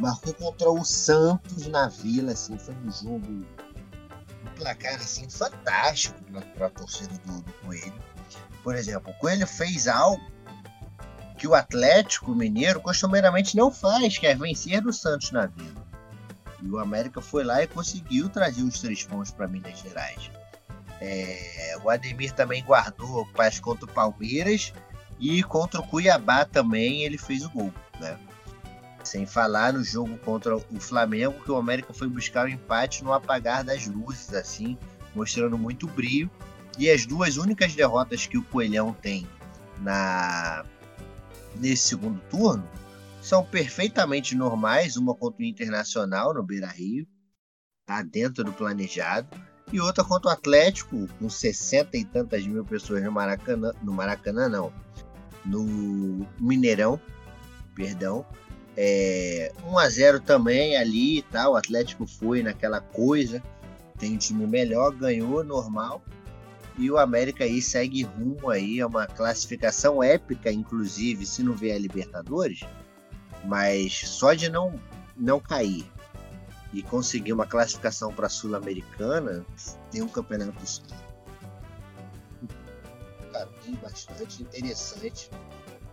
[0.01, 3.45] marcou contra o Santos na Vila, assim, foi um jogo, um
[4.57, 6.21] placar assim fantástico
[6.57, 8.03] para a torcida do, do Coelho.
[8.65, 10.21] Por exemplo, o Coelho fez algo
[11.39, 15.85] que o Atlético Mineiro costumeiramente não faz, que é vencer do Santos na Vila.
[16.61, 20.31] E o América foi lá e conseguiu trazer os três pontos para Minas Gerais.
[21.07, 24.73] É, o Ademir também guardou paz contra o Palmeiras
[25.21, 27.73] e contra o Cuiabá também ele fez o gol.
[28.01, 28.19] Né?
[29.03, 33.05] Sem falar no jogo contra o Flamengo, que o América foi buscar o um empate
[33.05, 34.79] no apagar das luzes, assim,
[35.15, 36.31] mostrando muito brilho.
[36.79, 39.29] E as duas únicas derrotas que o Coelhão tem
[39.81, 40.65] na
[41.57, 42.67] nesse segundo turno
[43.21, 47.07] são perfeitamente normais, uma contra o Internacional no Beira Rio,
[47.87, 49.29] tá dentro do planejado,
[49.75, 54.49] e outra contra o Atlético, com 60 e tantas mil pessoas no Maracanã, no Maracanã
[54.49, 54.73] não,
[55.45, 57.01] no Mineirão,
[57.75, 58.25] perdão,
[58.77, 63.43] é, 1 a 0 também ali e tal, o Atlético foi naquela coisa,
[63.99, 66.05] tem um time melhor, ganhou normal,
[66.79, 71.75] e o América aí segue rumo aí a uma classificação épica, inclusive, se não vier
[71.75, 72.61] a Libertadores,
[73.45, 74.81] mas só de não,
[75.17, 75.85] não cair
[76.75, 79.47] e conseguir uma classificação para a Sul-Americana,
[79.93, 80.53] tem um campeonato
[83.81, 85.31] bastante interessante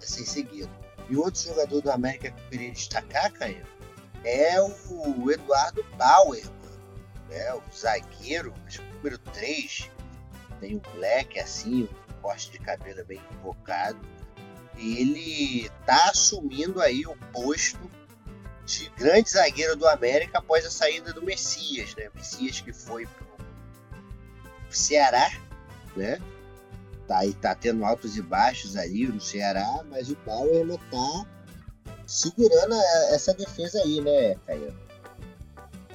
[0.02, 0.70] a ser seguido.
[1.08, 3.66] E outro jogador do América que eu queria destacar, Caio,
[4.24, 6.46] é o Eduardo Bauer,
[7.30, 7.54] né?
[7.54, 8.54] o zagueiro,
[8.96, 9.90] número 3,
[10.60, 14.00] tem um black assim, um corte de cabelo bem invocado.
[14.78, 17.80] Ele tá assumindo aí o posto
[18.66, 22.10] de grande zagueiro do América após a saída do Messias, né?
[22.16, 23.28] Messias que foi pro
[24.70, 25.30] Ceará,
[25.96, 26.20] né?
[27.08, 31.26] Tá, aí tá tendo altos e baixos ali no Ceará, mas o Bauer não tá
[32.06, 32.74] segurando
[33.12, 34.74] essa defesa aí, né, Caio?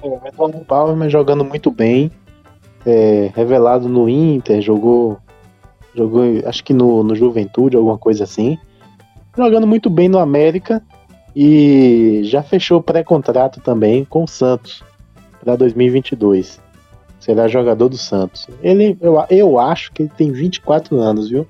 [0.03, 2.11] É, o Bauer jogando muito bem,
[2.85, 5.19] é, revelado no Inter, jogou,
[5.95, 8.57] jogou acho que no, no Juventude, alguma coisa assim.
[9.35, 10.83] Jogando muito bem no América
[11.39, 14.83] e já fechou pré-contrato também com o Santos
[15.39, 16.59] para 2022.
[17.19, 18.47] Será jogador do Santos.
[18.59, 21.45] Ele, eu, eu acho que ele tem 24 anos, viu?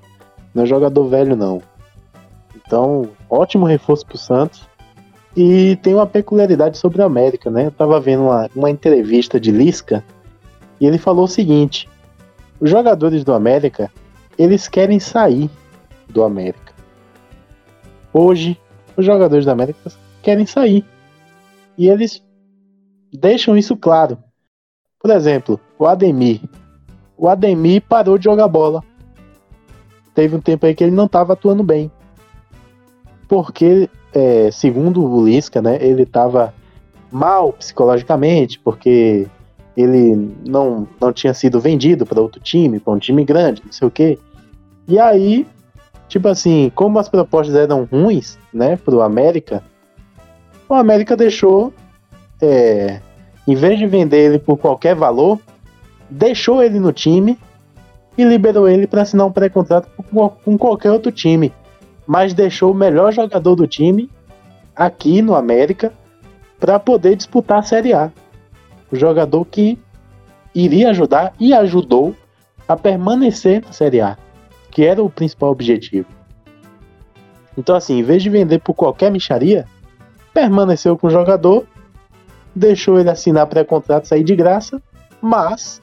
[0.54, 1.62] Não é jogador velho, não.
[2.54, 4.68] Então, ótimo reforço para o Santos.
[5.34, 7.64] E tem uma peculiaridade sobre a América, né?
[7.64, 10.04] Eu tava vendo uma, uma entrevista de Lisca
[10.78, 11.88] e ele falou o seguinte:
[12.60, 13.90] os jogadores do América,
[14.36, 15.48] eles querem sair
[16.10, 16.74] do América.
[18.12, 18.58] Hoje,
[18.98, 20.84] os jogadores da América querem sair.
[21.78, 22.20] E eles
[23.12, 24.18] deixam isso claro.
[25.00, 26.40] Por exemplo, o Ademir.
[27.16, 28.82] O Ademir parou de jogar bola.
[30.14, 31.90] Teve um tempo aí que ele não estava atuando bem.
[33.28, 36.52] Porque, é, segundo o Lisca, né, ele estava
[37.12, 39.28] mal psicologicamente, porque
[39.76, 43.86] ele não, não tinha sido vendido para outro time, para um time grande, não sei
[43.86, 44.18] o quê.
[44.88, 45.46] E aí
[46.08, 49.62] tipo assim, como as propostas eram ruins, né, pro América,
[50.68, 51.72] o América deixou,
[52.40, 53.00] é,
[53.46, 55.38] em vez de vender ele por qualquer valor,
[56.10, 57.38] deixou ele no time
[58.16, 59.88] e liberou ele para assinar um pré-contrato
[60.44, 61.52] com qualquer outro time,
[62.06, 64.10] mas deixou o melhor jogador do time
[64.74, 65.92] aqui no América
[66.58, 68.10] para poder disputar a Série A.
[68.90, 69.78] O jogador que
[70.54, 72.14] iria ajudar e ajudou
[72.66, 74.16] a permanecer na Série A
[74.70, 76.08] que era o principal objetivo.
[77.56, 79.66] Então, assim, em vez de vender por qualquer micharia,
[80.32, 81.66] permaneceu com o jogador,
[82.54, 84.80] deixou ele assinar pré-contrato sair de graça,
[85.20, 85.82] mas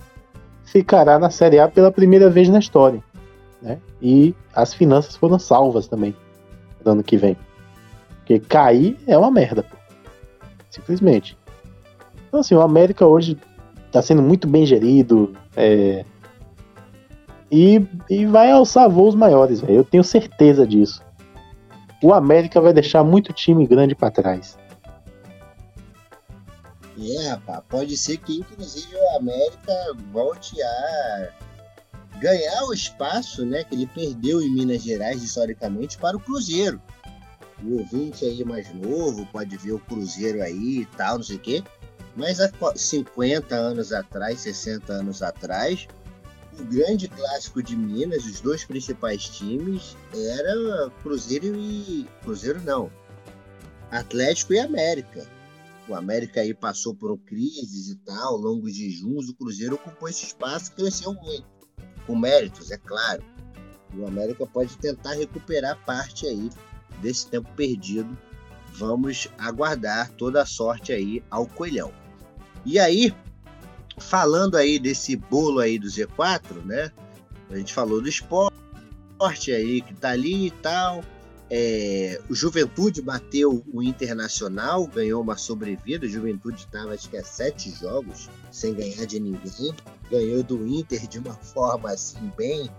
[0.63, 3.03] ficará na Série A pela primeira vez na história.
[3.61, 3.79] Né?
[4.01, 6.15] E as finanças foram salvas também
[6.83, 7.37] no ano que vem.
[8.19, 9.75] Porque cair é uma merda, pô.
[10.69, 11.37] simplesmente.
[12.27, 13.37] Então, assim, o América hoje
[13.87, 15.33] está sendo muito bem gerido.
[15.55, 16.03] É,
[17.55, 19.77] e, e vai alçar voos maiores, véio.
[19.77, 21.01] eu tenho certeza disso.
[22.03, 24.57] O América vai deixar muito time grande para trás.
[26.99, 29.73] É, rapaz, pode ser que inclusive o América
[30.11, 31.29] volte a
[32.19, 36.81] ganhar o espaço né, que ele perdeu em Minas Gerais historicamente para o Cruzeiro.
[37.63, 41.39] O ouvinte aí mais novo pode ver o Cruzeiro aí e tal, não sei o
[41.39, 41.63] quê.
[42.17, 45.87] Mas há 50 anos atrás, 60 anos atrás,
[46.59, 52.07] o grande clássico de Minas, os dois principais times, era Cruzeiro e.
[52.21, 52.91] Cruzeiro não.
[53.91, 55.27] Atlético e América.
[55.87, 60.09] O América aí passou por crises e tal, ao longo de junhos, o Cruzeiro ocupou
[60.09, 61.45] esse espaço e cresceu muito.
[62.07, 63.23] Com méritos, é claro.
[63.95, 66.49] O América pode tentar recuperar parte aí
[67.01, 68.17] desse tempo perdido.
[68.73, 71.93] Vamos aguardar toda a sorte aí ao Coelhão.
[72.65, 73.13] E aí,
[73.97, 76.91] falando aí desse bolo aí do Z4, né?
[77.49, 81.03] A gente falou do esporte aí que tá ali e tal.
[81.49, 86.05] É, o Juventude bateu o Internacional, ganhou uma sobrevida.
[86.05, 89.73] O Juventude estava, acho que é sete jogos sem ganhar de ninguém.
[90.09, 92.69] Ganhou do Inter de uma forma assim, bem,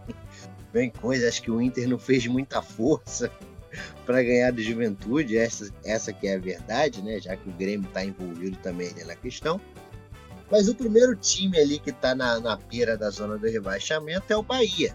[0.72, 1.28] bem coisa.
[1.28, 3.30] Acho que o Inter não fez muita força
[4.04, 5.38] para ganhar do Juventude.
[5.38, 7.20] Essa, essa que é a verdade, né?
[7.20, 9.60] Já que o Grêmio está envolvido também na questão.
[10.50, 12.58] Mas o primeiro time ali que está na, na
[12.98, 14.94] da zona do rebaixamento é o Bahia.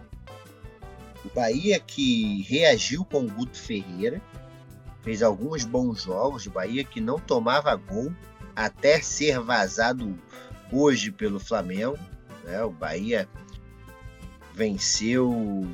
[1.25, 4.21] O Bahia que reagiu com o Guto Ferreira,
[5.01, 6.45] fez alguns bons jogos.
[6.45, 8.13] O Bahia que não tomava gol
[8.55, 10.17] até ser vazado
[10.71, 11.99] hoje pelo Flamengo.
[12.43, 12.63] Né?
[12.63, 13.27] O Bahia
[14.53, 15.67] venceu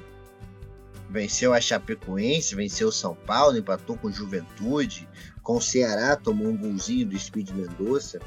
[1.09, 5.07] venceu a Chapecoense, venceu o São Paulo, empatou com Juventude,
[5.41, 8.19] com o Ceará tomou um golzinho do Speed Mendonça.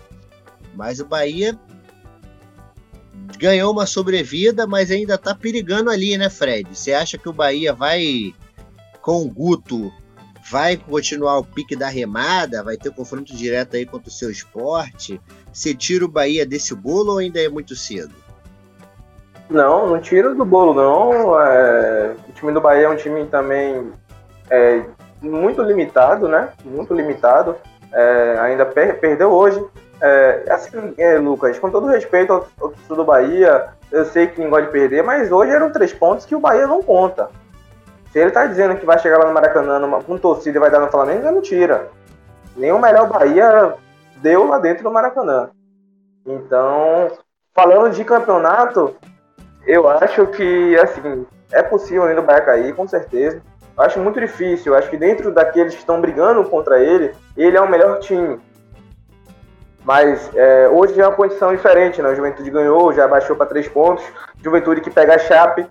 [0.75, 1.59] Mas o Bahia
[3.39, 6.69] ganhou uma sobrevida, mas ainda tá perigando ali, né, Fred?
[6.77, 8.35] Você acha que o Bahia vai,
[9.01, 9.93] com o Guto,
[10.51, 12.63] vai continuar o pique da remada?
[12.63, 15.21] Vai ter confronto direto aí contra o seu esporte?
[15.53, 18.15] Você tira o Bahia desse bolo ou ainda é muito cedo?
[19.49, 21.41] Não, não tira do bolo, não.
[21.41, 22.15] É...
[22.29, 23.93] O time do Bahia é um time também
[24.49, 24.85] é,
[25.21, 26.51] muito limitado, né?
[26.65, 27.57] Muito limitado.
[27.93, 29.61] É, ainda per perdeu hoje
[30.01, 34.51] é, assim, é, Lucas, com todo respeito ao, ao do Bahia, eu sei que ninguém
[34.51, 37.29] gosta de perder, mas hoje eram três pontos que o Bahia não conta.
[38.13, 40.71] Se ele tá dizendo que vai chegar lá no Maracanã numa, com torcida e vai
[40.71, 41.89] dar no Flamengo, é mentira.
[42.57, 43.75] Nem o melhor Bahia
[44.17, 45.51] deu lá dentro do Maracanã.
[46.27, 47.13] Então,
[47.55, 48.97] falando de campeonato,
[49.67, 53.41] eu acho que, assim, é possível ainda o Bahia cair, com certeza.
[53.77, 54.73] Eu acho muito difícil.
[54.73, 58.41] Eu acho que dentro daqueles que estão brigando contra ele, ele é o melhor time.
[59.85, 62.11] Mas é, hoje é uma condição diferente, né?
[62.11, 64.05] O Juventude ganhou, já baixou para três pontos.
[64.43, 65.67] Juventude que pega a Chape.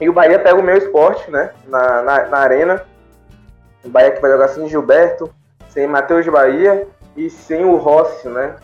[0.00, 1.50] E o Bahia pega o meu esporte, né?
[1.66, 2.84] Na, na, na, arena.
[3.84, 5.32] O Bahia que vai jogar sem Gilberto,
[5.70, 8.56] sem Matheus Bahia e sem o Rossi, né?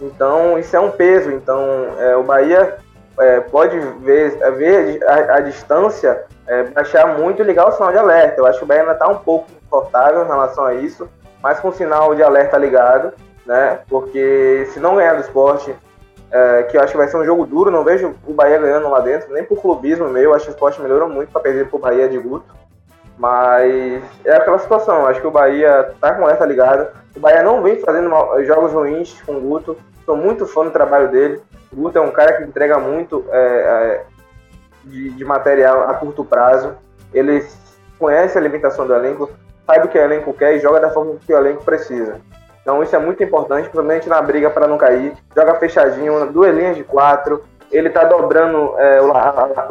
[0.00, 1.30] Então isso é um peso.
[1.32, 1.60] Então
[1.98, 2.78] é, o Bahia
[3.18, 7.98] é, pode ver, ver a, a distância, é, baixar muito e ligar o sinal de
[7.98, 8.40] alerta.
[8.40, 11.08] Eu acho que o Bahia ainda está um pouco confortável em relação a isso,
[11.42, 13.12] mas com o sinal de alerta ligado
[13.46, 13.80] né?
[13.88, 15.74] Porque se não ganhar do esporte,
[16.30, 18.88] é, que eu acho que vai ser um jogo duro, não vejo o Bahia ganhando
[18.88, 21.68] lá dentro, nem por clubismo meu, eu acho que o esporte melhorou muito para perder
[21.68, 22.54] pro Bahia de Guto.
[23.18, 26.94] Mas é aquela situação, acho que o Bahia tá com essa ligada.
[27.14, 28.08] O Bahia não vem fazendo
[28.44, 29.76] jogos ruins com o Guto,
[30.06, 31.42] sou muito fã do trabalho dele.
[31.70, 34.04] O Guto é um cara que entrega muito é, é,
[34.84, 36.74] de, de material a curto prazo.
[37.12, 37.44] Ele
[37.98, 39.30] conhece a limitação do elenco,
[39.66, 42.20] sabe o que o elenco quer e joga da forma que o elenco precisa.
[42.70, 45.12] Então isso é muito importante, principalmente na briga para não cair.
[45.34, 47.42] Joga fechadinho, duas linhas de quatro.
[47.68, 49.00] Ele está dobrando é,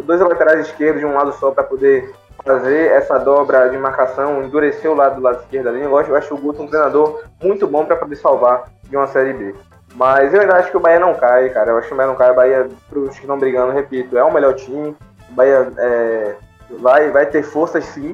[0.04, 4.92] dois laterais esquerdos de um lado só para poder fazer essa dobra de marcação, endurecer
[4.92, 5.82] o lado do lado esquerdo ali.
[5.82, 9.56] Eu acho o Guto um treinador muito bom para poder salvar de uma Série B.
[9.96, 11.72] Mas eu ainda acho que o Bahia não cai, cara.
[11.72, 12.32] Eu acho que o Bahia não cai.
[12.32, 14.94] O Bahia, para os que estão brigando, repito, é o melhor time.
[15.30, 16.36] O Bahia é,
[16.82, 18.14] vai, vai ter forças sim.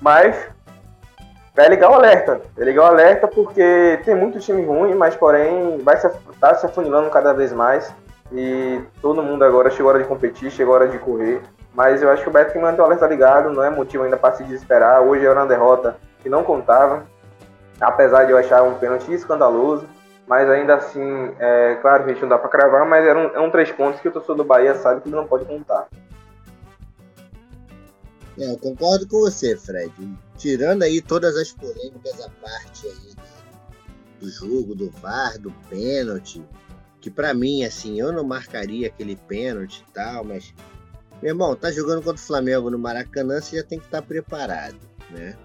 [0.00, 0.36] Mas
[1.64, 2.40] é ligar o alerta.
[2.56, 6.08] É ligar o alerta porque tem muito time ruim, mas porém vai se,
[6.40, 7.92] tá se afunilando cada vez mais.
[8.32, 11.40] E todo mundo agora chegou a hora de competir, chegou a hora de correr.
[11.74, 14.04] Mas eu acho que o Beto tem que manter o alerta ligado, não é motivo
[14.04, 15.02] ainda para se desesperar.
[15.02, 17.04] Hoje era uma derrota que não contava,
[17.80, 19.86] apesar de eu achar um pênalti escandaloso.
[20.26, 23.30] Mas ainda assim, é claro que a gente não dá para cravar, mas era um,
[23.32, 25.86] é um três pontos que o torcedor do Bahia sabe que ele não pode contar.
[28.38, 29.92] É, eu concordo com você, Fred.
[30.36, 33.14] Tirando aí todas as polêmicas à parte aí
[34.20, 36.42] do, jogo, do VAR, do pênalti,
[37.00, 40.54] que para mim, assim, eu não marcaria aquele pênalti e tal, mas,
[41.22, 44.06] meu irmão, tá jogando contra o Flamengo no Maracanã, você já tem que estar tá
[44.06, 44.78] preparado,
[45.10, 45.36] né?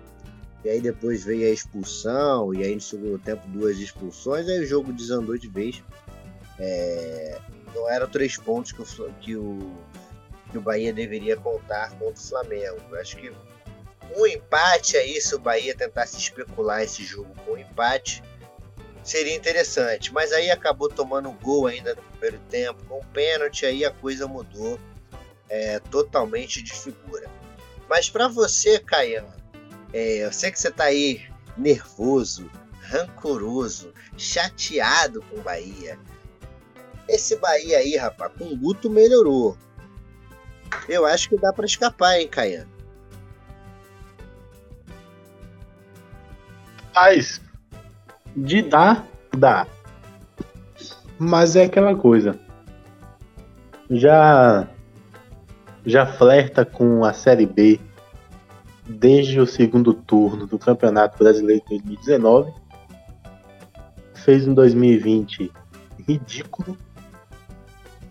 [0.63, 4.65] E aí depois veio a expulsão, e aí no segundo tempo duas expulsões, aí o
[4.65, 5.83] jogo desandou de vez.
[6.59, 7.39] É...
[7.73, 9.71] Não eram três pontos que o, que o
[10.51, 12.95] que o Bahia deveria contar contra o Flamengo.
[12.95, 13.31] Acho que
[14.15, 18.21] um empate aí, se o Bahia tentasse especular esse jogo com um empate,
[19.03, 20.13] seria interessante.
[20.13, 24.27] Mas aí acabou tomando um gol ainda no primeiro tempo, com pênalti, aí a coisa
[24.27, 24.77] mudou
[25.49, 27.29] é, totalmente de figura.
[27.89, 29.25] Mas para você, Caian,
[29.93, 31.21] é, eu sei que você está aí
[31.57, 32.49] nervoso,
[32.81, 35.97] rancoroso, chateado com o Bahia.
[37.07, 39.57] Esse Bahia aí, rapaz, com o Guto melhorou.
[40.87, 42.65] Eu acho que dá para escapar, hein, Caian?
[46.93, 47.41] Mas
[48.35, 49.05] de dar,
[49.37, 49.67] dá.
[51.17, 52.37] Mas é aquela coisa.
[53.89, 54.67] Já
[55.85, 57.79] já flerta com a Série B
[58.87, 62.51] desde o segundo turno do Campeonato Brasileiro de 2019.
[64.13, 65.51] Fez um 2020
[66.07, 66.77] ridículo.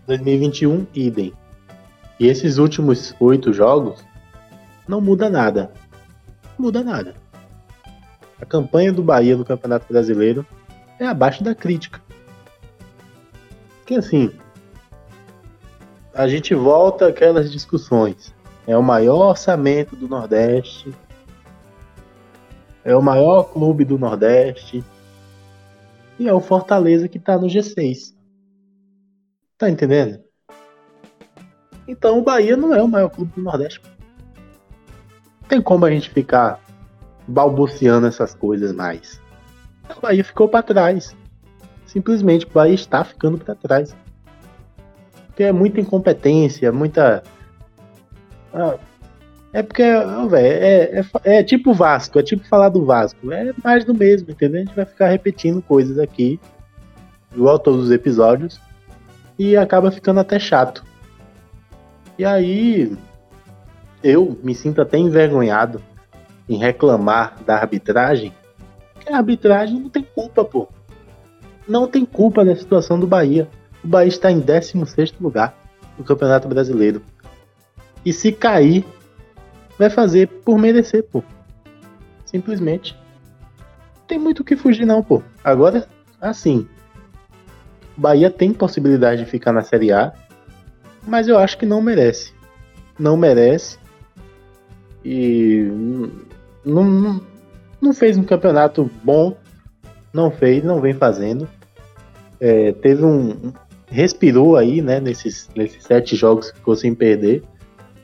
[0.07, 1.33] 2021, idem.
[2.21, 4.05] E esses últimos oito jogos
[4.87, 5.71] não muda nada.
[6.55, 7.15] Não muda nada.
[8.39, 10.45] A campanha do Bahia no Campeonato Brasileiro
[10.99, 11.99] é abaixo da crítica.
[13.87, 14.31] Que assim,
[16.13, 18.31] a gente volta àquelas discussões.
[18.67, 20.93] É o maior orçamento do Nordeste.
[22.83, 24.83] É o maior clube do Nordeste.
[26.19, 28.13] E é o Fortaleza que tá no G6.
[29.57, 30.30] Tá entendendo?
[31.91, 33.81] Então o Bahia não é o maior clube do Nordeste.
[35.41, 36.57] Não tem como a gente ficar
[37.27, 39.19] balbuciando essas coisas mais.
[39.97, 41.13] O Bahia ficou para trás.
[41.85, 43.93] Simplesmente o Bahia está ficando para trás.
[45.27, 47.23] Porque é muita incompetência, muita.
[48.53, 48.77] Ah,
[49.51, 49.83] é porque,
[50.29, 53.33] véio, é, é, é, tipo Vasco, é tipo falar do Vasco.
[53.33, 54.61] É mais do mesmo, entendeu?
[54.61, 56.39] A gente vai ficar repetindo coisas aqui,
[57.35, 58.61] igual todos os episódios,
[59.37, 60.89] e acaba ficando até chato.
[62.21, 62.95] E aí,
[64.03, 65.81] eu me sinto até envergonhado
[66.47, 68.31] em reclamar da arbitragem,
[68.99, 70.67] que a arbitragem não tem culpa, pô.
[71.67, 73.49] Não tem culpa da situação do Bahia.
[73.83, 75.57] O Bahia está em 16 lugar
[75.97, 77.01] no Campeonato Brasileiro.
[78.05, 78.85] E se cair,
[79.79, 81.23] vai fazer por merecer, pô.
[82.23, 82.95] Simplesmente.
[83.97, 85.23] Não tem muito o que fugir, não, pô.
[85.43, 85.87] Agora,
[86.21, 86.67] assim.
[87.97, 90.13] O Bahia tem possibilidade de ficar na Série A,
[91.03, 92.33] mas eu acho que não merece.
[92.97, 93.77] Não merece.
[95.03, 95.67] E
[96.63, 97.21] não, não,
[97.81, 99.35] não fez um campeonato bom,
[100.13, 101.47] não fez, não vem fazendo.
[102.39, 103.53] É, teve um.
[103.87, 107.43] Respirou aí, né, nesses, nesses sete jogos que ficou sem perder.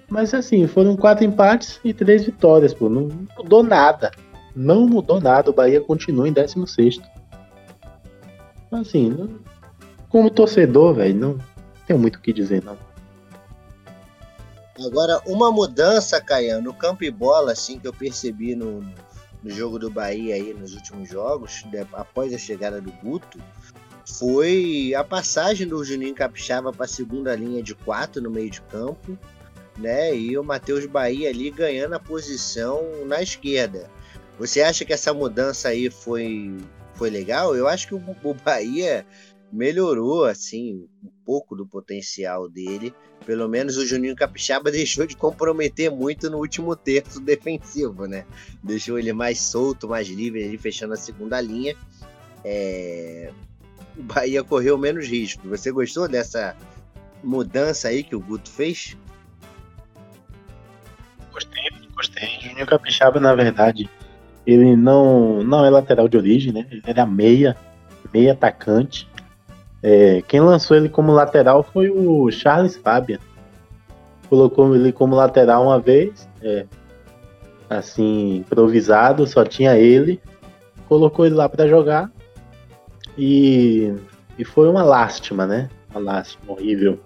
[0.10, 2.90] Mas assim, foram quatro empates e três vitórias, pô.
[2.90, 4.12] Não mudou nada.
[4.56, 5.50] Não mudou nada.
[5.50, 7.00] O Bahia continua em 16.
[8.72, 9.30] Assim, não,
[10.10, 11.38] como torcedor, velho, não
[11.86, 12.78] tenho muito o que dizer, não.
[14.86, 18.82] Agora, uma mudança, Caian, no campo e bola, assim, que eu percebi no,
[19.42, 23.40] no jogo do Bahia aí, nos últimos jogos, de, após a chegada do Guto,
[24.06, 28.62] foi a passagem do Juninho Capixaba para a segunda linha de quatro no meio de
[28.62, 29.18] campo,
[29.78, 30.16] né?
[30.16, 33.90] E o Matheus Bahia ali ganhando a posição na esquerda.
[34.40, 36.56] Você acha que essa mudança aí foi,
[36.94, 37.56] foi legal?
[37.56, 39.06] Eu acho que o, o Bahia
[39.52, 42.96] melhorou assim um pouco do potencial dele.
[43.26, 48.24] Pelo menos o Juninho Capixaba deixou de comprometer muito no último terço defensivo, né?
[48.64, 51.76] Deixou ele mais solto, mais livre, ele fechando a segunda linha.
[52.46, 53.34] É...
[53.98, 55.46] O Bahia correu menos risco.
[55.50, 56.56] Você gostou dessa
[57.22, 58.96] mudança aí que o Guto fez?
[61.34, 62.40] Gostei, gostei.
[62.42, 63.90] Juninho Capixaba, na verdade,
[64.46, 66.66] ele não, não é lateral de origem, né?
[66.72, 67.58] Ele era meia,
[68.14, 69.10] meia atacante.
[69.82, 73.20] É, quem lançou ele como lateral foi o Charles Fabian.
[74.30, 76.66] Colocou ele como lateral uma vez, é,
[77.70, 80.20] assim, improvisado, só tinha ele.
[80.88, 82.12] Colocou ele lá para jogar.
[83.18, 83.94] E,
[84.38, 85.70] e foi uma lástima, né?
[85.90, 87.00] Uma lástima horrível.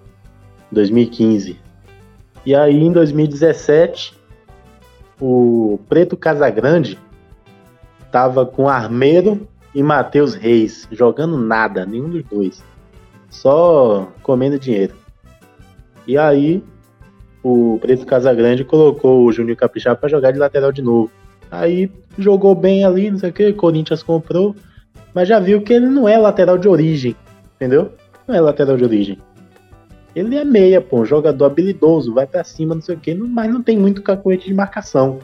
[0.72, 1.60] 2015.
[2.46, 4.20] E aí em 2017,
[5.20, 6.98] o Preto Casagrande
[8.12, 12.64] tava com Armeiro e Matheus Reis, jogando nada, nenhum dos dois.
[13.30, 14.94] Só comendo dinheiro.
[16.06, 16.64] E aí,
[17.44, 21.12] o Preto Casagrande colocou o Júnior Capixaba para jogar de lateral de novo.
[21.50, 24.56] Aí jogou bem ali, não sei o que, Corinthians comprou,
[25.14, 27.16] mas já viu que ele não é lateral de origem,
[27.56, 27.92] entendeu?
[28.28, 29.18] Não é lateral de origem.
[30.16, 33.64] Ele é meia, pô, jogador habilidoso, vai para cima, não sei o que, mas não
[33.64, 35.20] tem muito cacoete de marcação.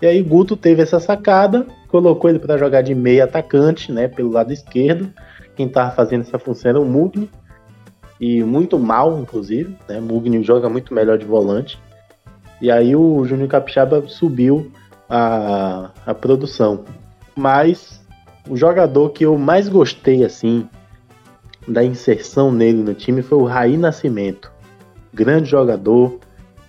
[0.00, 4.30] E aí Guto teve essa sacada, colocou ele para jogar de meia atacante, né, pelo
[4.30, 5.12] lado esquerdo.
[5.56, 7.28] Quem tava fazendo essa função era o Mugni,
[8.20, 9.98] e muito mal, inclusive, né?
[9.98, 11.80] Mugni joga muito melhor de volante.
[12.60, 14.70] E aí o Júnior Capixaba subiu
[15.08, 16.84] a, a produção.
[17.34, 18.02] Mas
[18.46, 20.68] o jogador que eu mais gostei, assim,
[21.66, 24.52] da inserção nele no time foi o Raí Nascimento.
[25.14, 26.18] Grande jogador,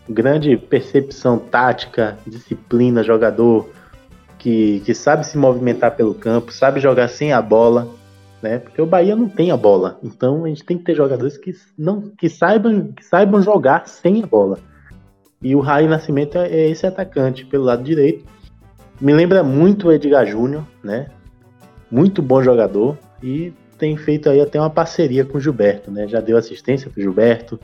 [0.10, 3.70] grande percepção tática, disciplina, jogador
[4.42, 7.88] que, que sabe se movimentar pelo campo, sabe jogar sem a bola,
[8.42, 8.58] né?
[8.58, 10.00] Porque o Bahia não tem a bola.
[10.04, 14.24] Então a gente tem que ter jogadores que não que saibam, que saibam jogar sem
[14.24, 14.58] a bola.
[15.44, 18.26] E o Raí Nascimento é, é esse atacante pelo lado direito.
[19.00, 21.12] Me lembra muito o Edgar Júnior, né?
[21.92, 26.08] Muito bom jogador e tem feito aí até uma parceria com o Gilberto, né?
[26.08, 27.60] Já deu assistência pro Gilberto,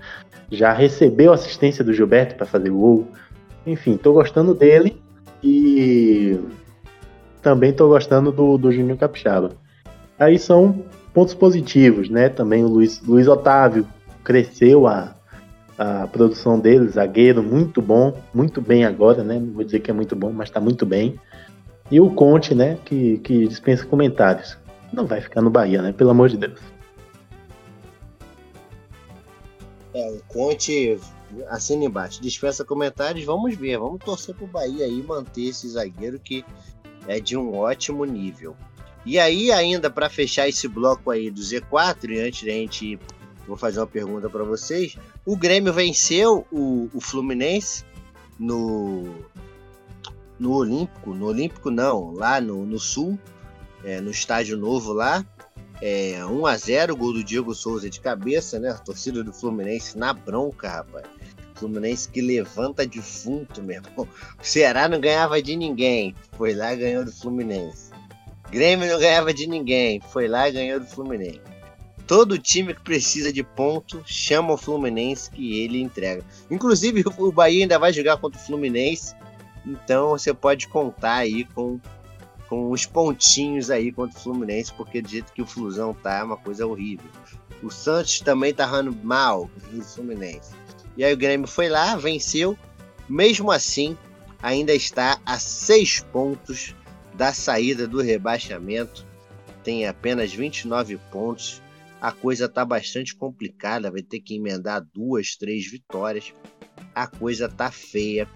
[0.51, 3.07] já recebeu assistência do Gilberto para fazer gol.
[3.65, 5.01] Enfim, tô gostando dele
[5.43, 6.39] e
[7.42, 9.52] também tô gostando do, do Júnior Capixaba.
[10.20, 10.84] Aí são
[11.14, 12.30] pontos positivos, né?
[12.30, 13.88] Também o Luiz, Luiz Otávio
[14.24, 15.16] cresceu a,
[15.78, 19.40] a produção dele, zagueiro, muito bom, muito bem agora, né?
[19.40, 21.20] Não vou dizer que é muito bom, mas tá muito bem.
[21.90, 22.78] E o Conte, né?
[22.84, 24.58] Que, que dispensa comentários.
[24.92, 25.92] Não vai ficar no Bahia, né?
[25.92, 26.60] Pelo amor de Deus.
[29.94, 31.00] É, o Conte
[31.50, 36.46] assina embaixo, dispensa comentários, vamos ver, vamos torcer pro Bahia aí manter esse zagueiro que
[37.08, 38.55] é de um ótimo nível.
[39.05, 42.99] E aí, ainda para fechar esse bloco aí do Z4, e antes da gente
[43.47, 44.97] vou fazer uma pergunta para vocês.
[45.26, 47.86] O Grêmio venceu o, o Fluminense
[48.38, 49.16] no,
[50.38, 53.18] no Olímpico, no Olímpico não, lá no, no Sul,
[53.84, 55.26] é, no estádio novo lá.
[55.82, 58.72] É, 1 a 0 gol do Diego Souza de cabeça, né?
[58.72, 61.05] A torcida do Fluminense na bronca, rapaz.
[61.58, 64.08] Fluminense que levanta defunto, meu irmão.
[64.39, 66.16] O Ceará não ganhava de ninguém.
[66.38, 67.91] Foi lá e ganhou do Fluminense.
[68.49, 69.99] Grêmio não ganhava de ninguém.
[69.99, 71.41] Foi lá e ganhou do Fluminense.
[72.05, 76.24] Todo time que precisa de ponto chama o Fluminense que ele entrega.
[76.49, 79.14] Inclusive, o Bahia ainda vai jogar contra o Fluminense.
[79.66, 81.78] Então você pode contar aí com,
[82.47, 86.24] com os pontinhos aí contra o Fluminense, porque do jeito que o Flusão tá, é
[86.24, 87.10] uma coisa horrível.
[87.62, 90.55] O Santos também tá rando mal o Fluminense.
[90.98, 92.58] E aí o Grêmio foi lá, venceu.
[93.08, 93.95] Mesmo assim,
[94.41, 96.76] ainda está a seis pontos
[97.14, 99.06] da saída do rebaixamento.
[99.64, 101.62] Tem apenas 29 pontos.
[102.02, 106.34] A coisa está bastante complicada, vai ter que emendar duas, três vitórias.
[106.93, 108.28] A coisa tá feia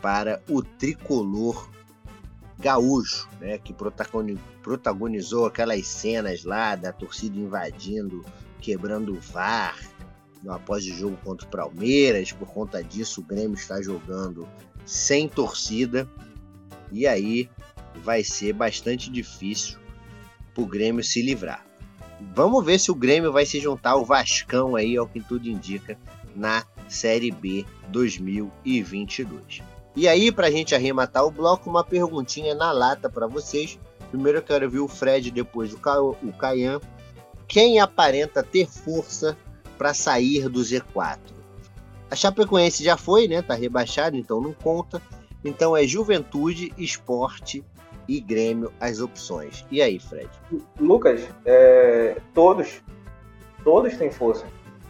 [0.00, 1.70] para o tricolor
[2.58, 3.74] gaúcho, né, que
[4.62, 8.24] protagonizou aquelas cenas lá da torcida invadindo,
[8.60, 9.78] quebrando o VAR,
[10.48, 12.32] após o jogo contra o Palmeiras.
[12.32, 14.48] Por conta disso, o Grêmio está jogando
[14.84, 16.08] sem torcida.
[16.92, 17.48] E aí
[18.02, 19.78] vai ser bastante difícil
[20.54, 21.64] para o Grêmio se livrar.
[22.34, 25.98] Vamos ver se o Grêmio vai se juntar ao Vascão aí, ao que tudo indica,
[26.34, 29.62] na Série B 2022.
[29.96, 33.78] E aí, para a gente arrematar o bloco, uma perguntinha na lata para vocês.
[34.10, 36.80] Primeiro eu quero ver o Fred, depois o Caian.
[37.48, 39.36] Quem aparenta ter força
[39.80, 41.16] para sair do Z4.
[42.10, 43.40] A Chapecoense já foi, né?
[43.40, 45.00] Tá rebaixado, então não conta.
[45.42, 47.64] Então é Juventude, Esporte
[48.06, 49.64] e Grêmio as opções.
[49.70, 50.28] E aí, Fred?
[50.78, 52.82] Lucas, é, todos,
[53.64, 54.44] todos têm força.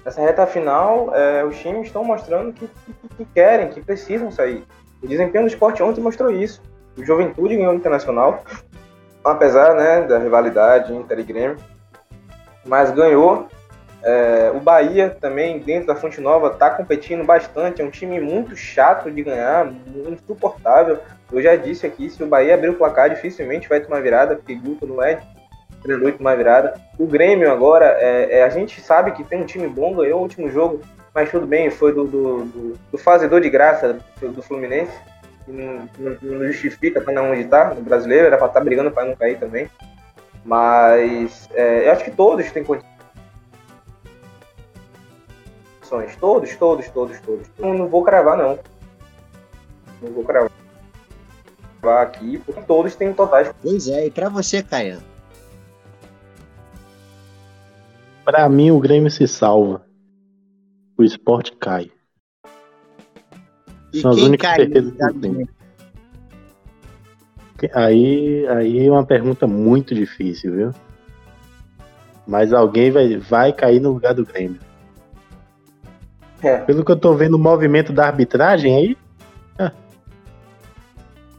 [0.04, 4.64] Nessa reta final, é, os times estão mostrando que, que, que, querem, que precisam sair.
[5.00, 6.60] O desempenho do esporte ontem mostrou isso.
[6.96, 8.42] O Juventude ganhou o Internacional,
[9.22, 11.58] apesar né, da rivalidade Inter e Grêmio,
[12.66, 13.46] mas ganhou
[14.02, 17.82] é, o Bahia também, dentro da Fonte Nova, está competindo bastante.
[17.82, 19.72] É um time muito chato de ganhar,
[20.08, 20.98] insuportável.
[21.30, 24.54] Eu já disse aqui, se o Bahia abrir o placar, dificilmente vai tomar virada, porque
[24.54, 25.20] Guto não é
[25.82, 26.74] treinador tomar virada.
[26.98, 30.22] O Grêmio agora, é, é, a gente sabe que tem um time bom, ganhou o
[30.22, 30.80] último jogo,
[31.14, 34.92] mas tudo bem, foi do, do, do, do fazedor de graça do, Fluminense.
[35.46, 39.06] Não, não, não, justifica para onde está, no brasileiro, era para estar tá brigando para
[39.06, 39.68] não cair também.
[40.44, 42.89] Mas é, eu acho que todos têm condições
[45.90, 46.16] opções.
[46.16, 47.46] Todos, todos, todos, todos.
[47.58, 48.58] Não, não vou cravar, não.
[50.00, 50.50] Não vou cravar
[51.82, 53.52] aqui, porque todos têm totais.
[53.60, 54.98] Pois é, e pra você, Caia?
[58.24, 59.84] Pra mim, o Grêmio se salva.
[60.96, 61.90] O esporte cai.
[63.92, 65.48] E São as únicas certezas que tem.
[67.74, 70.74] Aí, aí é uma pergunta muito difícil, viu?
[72.26, 74.60] Mas alguém vai, vai cair no lugar do Grêmio.
[76.42, 76.58] É.
[76.58, 78.96] Pelo que eu tô vendo o movimento da arbitragem aí.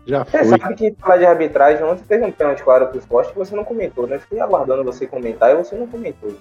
[0.05, 0.43] Já foi.
[0.43, 3.55] Você sabe que falar de arbitragem ontem teve um pênalti claro pro esporte que você
[3.55, 4.17] não comentou, né?
[4.19, 6.33] Fiquei aguardando você comentar e você não comentou.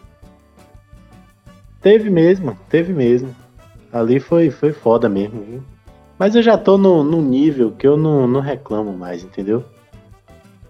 [1.83, 3.35] Teve mesmo, teve mesmo.
[3.93, 5.63] Ali foi, foi foda mesmo, viu?
[6.19, 9.65] Mas eu já tô no, no nível que eu não, não reclamo mais, entendeu?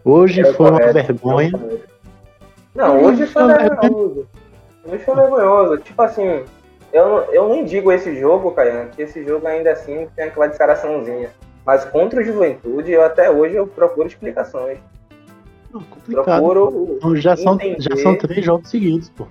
[0.05, 1.53] Hoje é foi correto, uma vergonha.
[2.74, 4.26] Não, hoje foi vergonhoso.
[4.84, 5.78] Hoje foi vergonhoso.
[5.78, 6.45] Tipo assim,
[6.93, 11.30] eu, eu nem digo esse jogo, Caian, que esse jogo ainda assim tem aquela descaraçãozinha.
[11.64, 14.78] Mas contra o Juventude, eu até hoje eu procuro explicações.
[15.72, 16.99] Não, procuro.
[17.16, 19.26] Já são, já são três jogos seguidos, pô.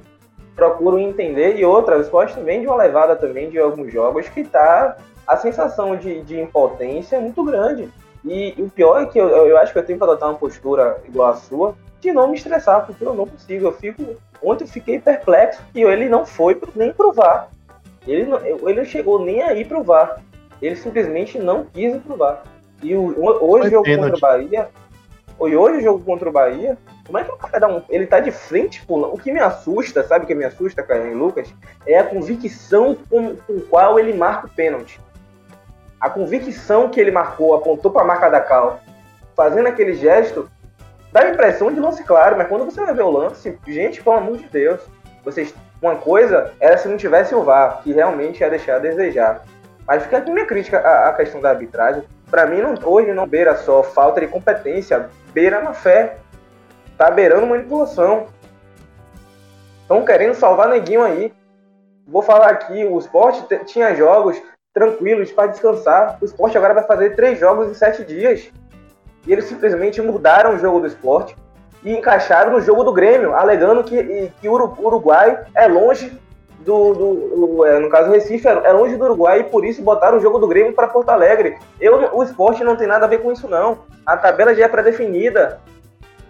[0.55, 1.57] Procuro entender.
[1.57, 4.97] E outra, o esporte também de uma levada também de alguns jogos que tá.
[5.27, 7.89] A sensação de, de impotência é muito grande.
[8.23, 10.37] E, e o pior é que eu, eu acho que eu tenho que adotar uma
[10.37, 13.67] postura igual a sua, de não me estressar, porque eu não consigo.
[13.67, 14.15] Eu fico.
[14.41, 17.49] Ontem eu fiquei perplexo que ele não foi nem provar.
[18.07, 20.21] Ele não, ele não chegou nem aí provar.
[20.61, 22.43] Ele simplesmente não quis provar.
[22.81, 24.69] E o, hoje o jogo contra o Bahia.
[25.41, 26.77] E hoje o jogo contra o Bahia.
[27.05, 27.81] Como é que o cara dá um.
[27.89, 29.13] Ele tá de frente pulando.
[29.13, 31.53] O que me assusta, sabe o que me assusta, em Lucas?
[31.85, 34.99] É a convicção com, com qual ele marca o pênalti.
[35.99, 38.79] A convicção que ele marcou, apontou para a marca da Cal,
[39.35, 40.49] fazendo aquele gesto,
[41.19, 44.37] dá a impressão de lance claro, mas quando você ver o lance, gente, pelo amor
[44.37, 44.79] de Deus,
[45.23, 49.43] vocês, uma coisa era se não tivesse o VAR, que realmente ia deixar a desejar.
[49.85, 52.03] Mas fica aqui minha crítica à, à questão da arbitragem.
[52.29, 56.17] Para mim, não, hoje não beira só falta de competência, beira na fé.
[56.97, 58.27] Tá beirando manipulação.
[59.81, 61.33] Estão querendo salvar neguinho aí.
[62.07, 64.41] Vou falar aqui, o esporte tinha jogos
[64.73, 66.17] tranquilos para descansar.
[66.21, 68.51] O esporte agora vai fazer três jogos em sete dias.
[69.25, 71.35] E eles simplesmente mudaram o jogo do esporte
[71.83, 76.11] e encaixaram no jogo do Grêmio, alegando que, que o Uruguai é longe
[76.59, 80.17] do, do, é, no caso Recife é, é, longe do Uruguai e por isso botaram
[80.17, 81.57] o jogo do Grêmio para Porto Alegre.
[81.79, 83.79] Eu, o esporte não tem nada a ver com isso não.
[84.05, 85.59] A tabela já é pré-definida.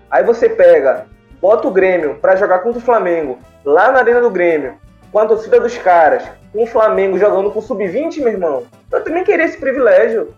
[0.09, 1.05] Aí você pega,
[1.41, 4.75] bota o Grêmio para jogar contra o Flamengo lá na arena do Grêmio,
[5.11, 6.23] com a torcida dos caras,
[6.53, 8.63] com o Flamengo jogando com sub-20, meu irmão.
[8.91, 10.33] Eu também queria esse privilégio.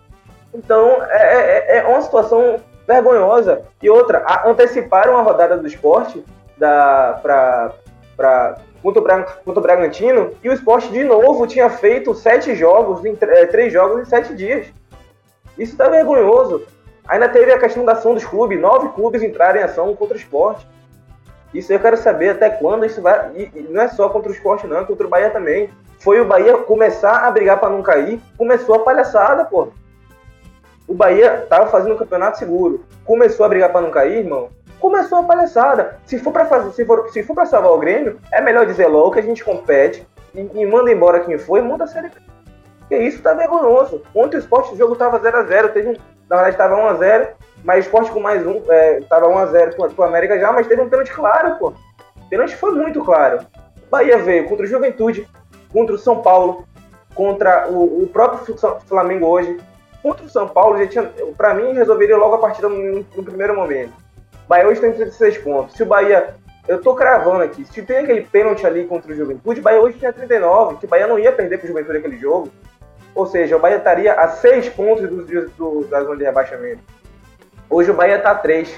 [0.53, 3.63] Então é, é, é uma situação vergonhosa.
[3.81, 6.23] E outra, anteciparam a rodada do esporte
[6.57, 7.73] para
[8.83, 13.17] contra o, contra o Bragantino e o esporte de novo tinha feito sete jogos, em,
[13.21, 14.67] é, três jogos em sete dias.
[15.57, 16.63] Isso tá vergonhoso.
[17.07, 20.19] Ainda teve a questão da ação dos clubes, nove clubes entraram em ação contra o
[20.19, 20.67] esporte.
[21.53, 23.31] Isso eu quero saber até quando isso vai.
[23.35, 25.69] E, e não é só contra o esporte, não, é contra o Bahia também.
[25.99, 29.67] Foi o Bahia começar a brigar para não cair, começou a palhaçada, pô.
[30.87, 32.83] O Bahia tava fazendo um campeonato seguro.
[33.05, 34.49] Começou a brigar para não cair, irmão.
[34.79, 35.99] Começou a palhaçada.
[36.05, 38.87] Se for para fazer, se for, se for para salvar o Grêmio, é melhor dizer
[38.87, 42.09] logo que a gente compete e, e manda embora quem foi, manda a série.
[42.79, 44.01] Porque isso tá vergonhoso.
[44.13, 45.95] Ontem o esporte, o jogo tava 0x0, teve um,
[46.29, 47.29] na verdade tava 1x0,
[47.63, 50.81] mas o esporte com mais um, é, tava 1x0 pro, pro América já, mas teve
[50.81, 51.73] um pênalti claro, pô.
[52.17, 53.45] O pênalti foi muito claro.
[53.89, 55.27] Bahia veio contra o Juventude,
[55.71, 56.65] contra o São Paulo,
[57.13, 58.57] contra o, o próprio
[58.87, 59.57] Flamengo hoje,
[60.01, 63.55] Contra o São Paulo, já tinha, pra mim, resolveria logo a partida no, no primeiro
[63.55, 63.93] momento.
[64.45, 65.75] O Bahia hoje tem 36 pontos.
[65.75, 66.35] Se o Bahia.
[66.67, 67.65] Eu tô cravando aqui.
[67.65, 70.77] Se tem aquele pênalti ali contra o Juventude, o Bahia hoje tinha 39.
[70.77, 72.49] Que o Bahia não ia perder pro Juventude aquele jogo.
[73.13, 76.81] Ou seja, o Bahia estaria a 6 pontos do, do, da zona de rebaixamento.
[77.69, 78.73] Hoje o Bahia tá a 3.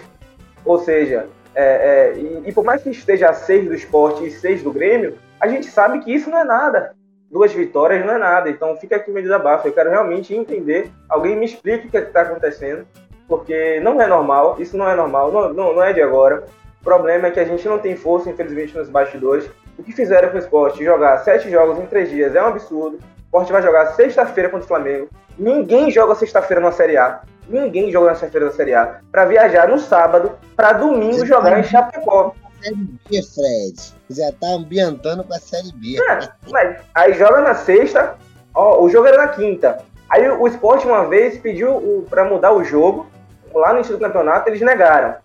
[0.66, 4.32] Ou seja, é, é, e, e, por mais que esteja a 6 do esporte e
[4.32, 6.96] 6 do Grêmio, a gente sabe que isso não é nada
[7.34, 8.50] duas vitórias não é nada.
[8.50, 9.68] Então fica aqui meu desabafo.
[9.68, 10.92] Eu quero realmente entender.
[11.10, 12.86] Alguém me explique o que é está acontecendo.
[13.28, 16.44] Porque não é normal, isso não é normal, não, não, não, é de agora.
[16.82, 19.50] O problema é que a gente não tem força, infelizmente, nos bastidores.
[19.78, 20.84] O que fizeram com o esporte?
[20.84, 22.98] Jogar sete jogos em três dias é um absurdo.
[22.98, 25.08] O esporte vai jogar sexta-feira contra o Flamengo.
[25.40, 27.22] Ninguém joga sexta-feira na Série A.
[27.48, 29.00] Ninguém joga na sexta-feira na Série A.
[29.10, 32.36] Para viajar no sábado, para domingo jogar em Chapecó.
[32.64, 33.94] Série B, Fred.
[34.10, 35.98] Já tá ambientando pra Série B.
[36.02, 38.16] É, mas aí joga na sexta,
[38.56, 39.84] ó, o jogo era na quinta.
[40.10, 43.08] Aí o, esporte uma vez pediu o, pra mudar o jogo,
[43.54, 45.16] lá no início do campeonato, eles negaram.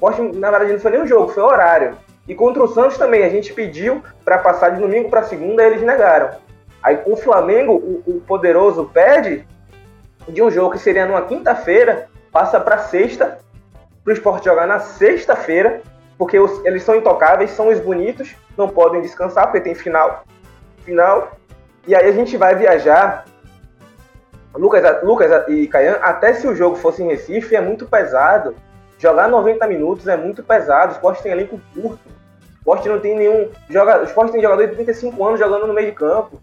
[0.00, 1.98] O esporte, na verdade, não foi nem o jogo, foi o horário.
[2.26, 5.82] E contra o Santos também, a gente pediu para passar de domingo para segunda, eles
[5.82, 6.30] negaram.
[6.82, 9.46] Aí o Flamengo, o, o poderoso, pede
[10.28, 13.38] de um jogo que seria numa quinta-feira, passa para sexta,
[14.04, 15.82] para o esporte jogar na sexta-feira,
[16.18, 20.24] porque os, eles são intocáveis, são os bonitos, não podem descansar porque tem final.
[20.84, 21.32] Final.
[21.86, 23.24] E aí a gente vai viajar.
[24.54, 28.56] Lucas, Lucas e Caian, até se o jogo fosse em Recife, é muito pesado.
[28.98, 30.90] Jogar 90 minutos é muito pesado.
[30.90, 32.00] O esporte tem elenco curto.
[32.08, 33.48] O esporte não tem nenhum.
[33.70, 36.40] Joga, o esporte tem jogador de 35 anos jogando no meio de campo.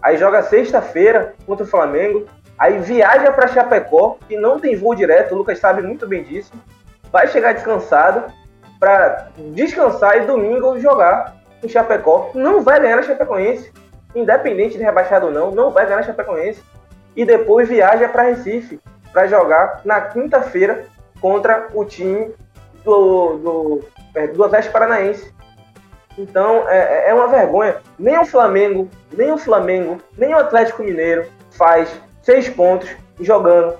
[0.00, 2.26] Aí joga sexta-feira contra o Flamengo.
[2.58, 5.34] Aí viaja para Chapecó, que não tem voo direto.
[5.34, 6.52] O Lucas sabe muito bem disso.
[7.12, 8.32] Vai chegar descansado
[8.82, 12.32] para descansar e domingo jogar em Chapecó.
[12.34, 13.72] Não vai ganhar a Chapecoense,
[14.12, 16.60] independente de rebaixado ou não, não vai ganhar a Chapecoense.
[17.14, 18.80] E depois viaja para Recife
[19.12, 20.84] para jogar na quinta-feira
[21.20, 22.34] contra o time
[22.84, 23.80] do, do,
[24.16, 25.32] é, do Atlético Paranaense.
[26.18, 27.76] Então é, é, é uma vergonha.
[27.96, 31.88] Nem o Flamengo, nem o Flamengo, nem o Atlético Mineiro faz
[32.20, 33.76] seis pontos jogando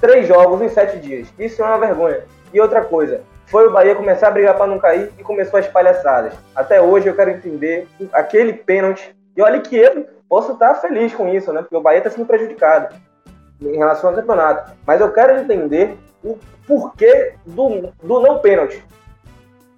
[0.00, 1.28] três jogos em sete dias.
[1.38, 2.24] Isso é uma vergonha.
[2.54, 5.68] E outra coisa, foi o Bahia começar a brigar para não cair e começou as
[5.68, 6.34] palhaçadas.
[6.54, 9.14] Até hoje eu quero entender aquele pênalti.
[9.36, 11.60] E olha que eu posso estar feliz com isso, né?
[11.60, 12.94] Porque o Bahia está sendo prejudicado
[13.60, 14.72] em relação ao campeonato.
[14.86, 18.82] Mas eu quero entender o porquê do, do não pênalti.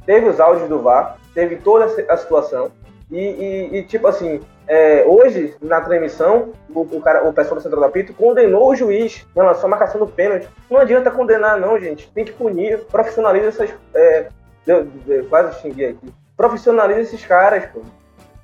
[0.04, 2.70] Teve os áudios do VAR, teve toda a situação.
[3.10, 7.62] E, e, e tipo assim, é, hoje, na transmissão, o, o, cara, o pessoal do
[7.62, 10.48] Central do Apito condenou o juiz em relação à marcação do pênalti.
[10.68, 12.10] Não adianta condenar, não, gente.
[12.12, 13.70] Tem que punir, profissionaliza essas.
[13.94, 14.28] É,
[14.66, 16.12] eu, eu quase xinguei aqui.
[16.36, 17.80] Profissionaliza esses caras, pô.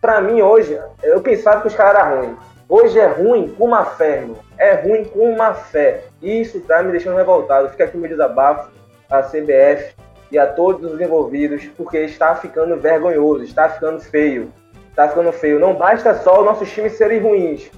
[0.01, 2.39] Pra mim, hoje, eu pensava que os caras eram ruins.
[2.69, 4.39] Hoje é ruim com uma fé, irmão.
[4.57, 6.05] É ruim com uma fé.
[6.23, 7.69] Isso tá me deixando revoltado.
[7.69, 8.71] Fica aqui meu desabafo
[9.11, 9.95] à CBF
[10.33, 14.53] e a todos os envolvidos, porque está ficando vergonhoso, está ficando feio.
[14.91, 15.61] Está ficando feio.
[15.61, 17.71] Não basta só os nossos times serem ruins.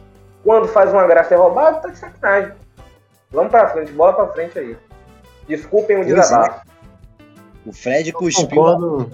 [0.42, 2.52] Quando faz uma graça é roubado, tá de sacanagem.
[3.30, 4.76] Vamos pra frente, bola pra frente aí.
[5.46, 6.05] Desculpem o é.
[6.05, 6.66] desabafo.
[7.66, 9.11] O Fred cuspiu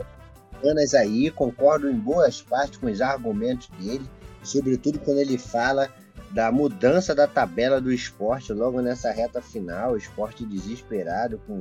[0.56, 4.04] apenas aí, concordo em boas partes com os argumentos dele
[4.42, 5.88] sobretudo quando ele fala
[6.30, 11.60] da mudança da tabela do esporte logo nessa reta final, esporte desesperado com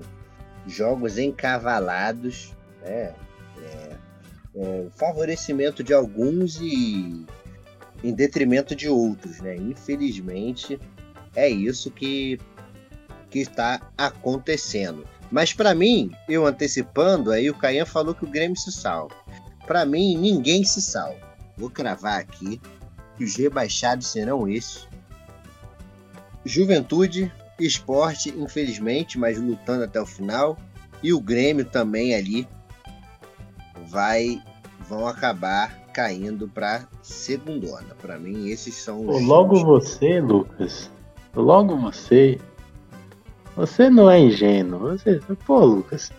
[0.74, 3.14] jogos encavalados, né?
[3.62, 3.96] É,
[4.56, 7.26] é, favorecimento de alguns e
[8.04, 9.56] em detrimento de outros, né?
[9.56, 10.80] Infelizmente
[11.36, 12.40] é isso que
[13.30, 15.06] que está acontecendo.
[15.32, 19.16] Mas para mim, eu antecipando, aí o Caian falou que o Grêmio se salva.
[19.68, 21.30] Para mim, ninguém se salva.
[21.56, 22.60] Vou cravar aqui
[23.16, 24.88] que os rebaixados serão esses.
[26.44, 27.32] Juventude,
[27.66, 30.58] esporte, infelizmente, mas lutando até o final.
[31.02, 32.48] E o Grêmio também ali
[33.88, 34.42] vai
[34.88, 37.96] vão acabar caindo para segundona.
[38.02, 39.22] Para mim, esses são os.
[39.24, 40.90] logo você, Lucas.
[41.36, 42.40] Logo você.
[43.56, 44.80] Você não é ingênuo.
[44.80, 46.12] Você, pô, Lucas.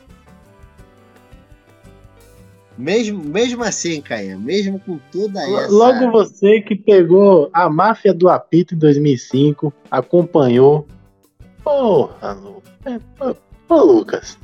[2.78, 5.70] Mesmo, mesmo assim, Caia, mesmo com toda essa.
[5.70, 10.86] Logo você que pegou a máfia do apito em 2005, acompanhou.
[11.62, 13.02] Porra, Lucas.
[13.68, 14.38] Ô, Lucas.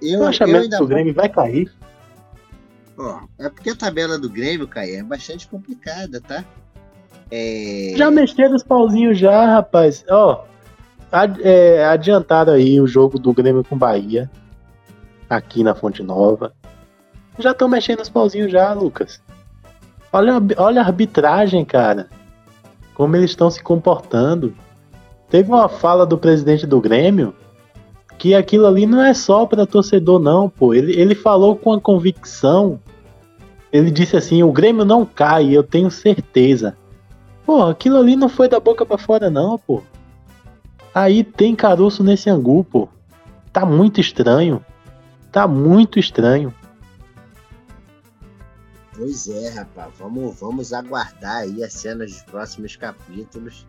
[0.00, 1.72] Eu, o eu ainda do Grêmio vai cair.
[2.98, 6.44] Ó, é porque a tabela do Grêmio, Caia, é bastante complicada, tá?
[7.30, 7.92] É...
[7.96, 10.04] Já mexeram os pauzinhos já, rapaz.
[10.08, 10.44] Ó,
[11.12, 14.30] ad, é, adiantaram aí o jogo do Grêmio com Bahia
[15.28, 16.54] aqui na Fonte Nova.
[17.38, 19.20] Já estão mexendo os pauzinhos já, Lucas.
[20.12, 22.08] Olha, olha a arbitragem, cara.
[22.94, 24.56] Como eles estão se comportando.
[25.28, 27.34] Teve uma fala do presidente do Grêmio
[28.18, 30.72] que aquilo ali não é só para torcedor, não, pô.
[30.72, 32.80] Ele, ele falou com a convicção.
[33.72, 36.76] Ele disse assim: o Grêmio não cai, eu tenho certeza.
[37.44, 39.82] Pô, aquilo ali não foi da boca para fora, não, pô.
[40.94, 42.88] Aí tem caroço nesse angu, pô.
[43.52, 44.64] Tá muito estranho.
[45.30, 46.54] Tá muito estranho.
[48.96, 49.92] Pois é, rapaz.
[49.98, 53.66] Vamos, vamos aguardar aí as cenas dos próximos capítulos.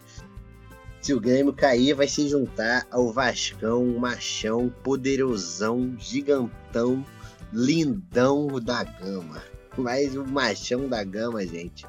[1.01, 7.05] Se o Grêmio cair, vai se juntar ao Vascão, machão, poderosão, gigantão,
[7.53, 9.41] lindão da gama.
[9.77, 11.85] Mas o machão da gama, gente,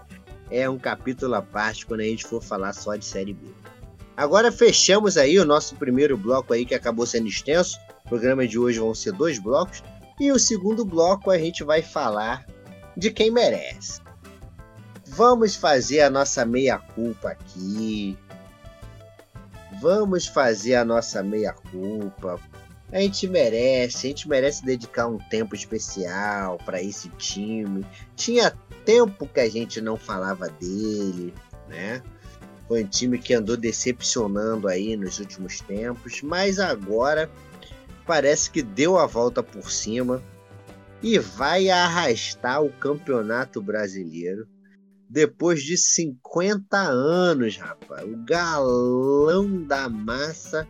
[0.50, 3.48] é um capítulo à parte quando a gente for falar só de Série B.
[4.16, 7.78] Agora fechamos aí o nosso primeiro bloco aí que acabou sendo extenso.
[8.04, 9.82] O programa de hoje vão ser dois blocos.
[10.20, 12.44] E o segundo bloco a gente vai falar
[12.96, 14.00] de quem merece.
[15.06, 18.18] Vamos fazer a nossa meia-culpa aqui.
[19.80, 22.40] Vamos fazer a nossa meia-culpa.
[22.90, 27.86] A gente merece, a gente merece dedicar um tempo especial para esse time.
[28.16, 28.50] Tinha
[28.84, 31.34] tempo que a gente não falava dele,
[31.68, 32.02] né?
[32.66, 37.30] Foi um time que andou decepcionando aí nos últimos tempos, mas agora
[38.06, 40.22] parece que deu a volta por cima
[41.02, 44.48] e vai arrastar o Campeonato Brasileiro
[45.08, 48.04] depois de 50 anos, rapaz.
[48.04, 50.68] O galão da massa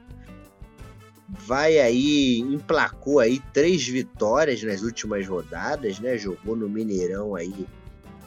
[1.29, 6.17] vai aí, emplacou aí três vitórias nas últimas rodadas, né?
[6.17, 7.67] Jogou no Mineirão aí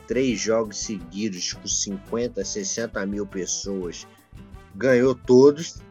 [0.08, 4.06] três jogos seguidos com 50, 60 mil pessoas.
[4.76, 5.82] Ganhou todos.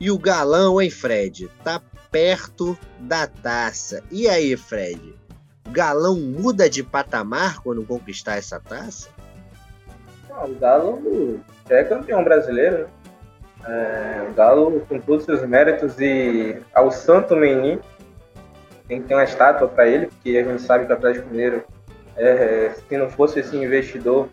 [0.00, 1.48] E o galão, hein, Fred?
[1.62, 1.80] Tá
[2.10, 4.02] perto da taça.
[4.10, 5.14] E aí, Fred?
[5.66, 9.10] O Galão muda de patamar quando conquistar essa taça?
[10.44, 12.86] O Galo é campeão brasileiro, né?
[13.68, 17.80] É, o Galo, com todos os seus méritos e ao santo menino,
[18.86, 21.64] tem que ter uma estátua para ele, porque a gente sabe que o Atlético Mineiro,
[22.16, 24.28] é, se não fosse esse investidor,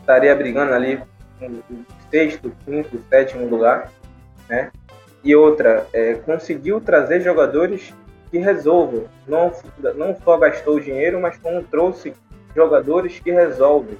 [0.00, 1.00] estaria brigando ali
[1.40, 1.62] no
[2.10, 3.90] sexto, quinto, sétimo lugar,
[4.48, 4.72] né?
[5.22, 7.94] E outra, é, conseguiu trazer jogadores
[8.30, 9.04] que resolvam.
[9.26, 9.52] Não,
[9.96, 12.12] não só gastou dinheiro, mas como trouxe
[12.54, 13.96] jogadores que resolvem.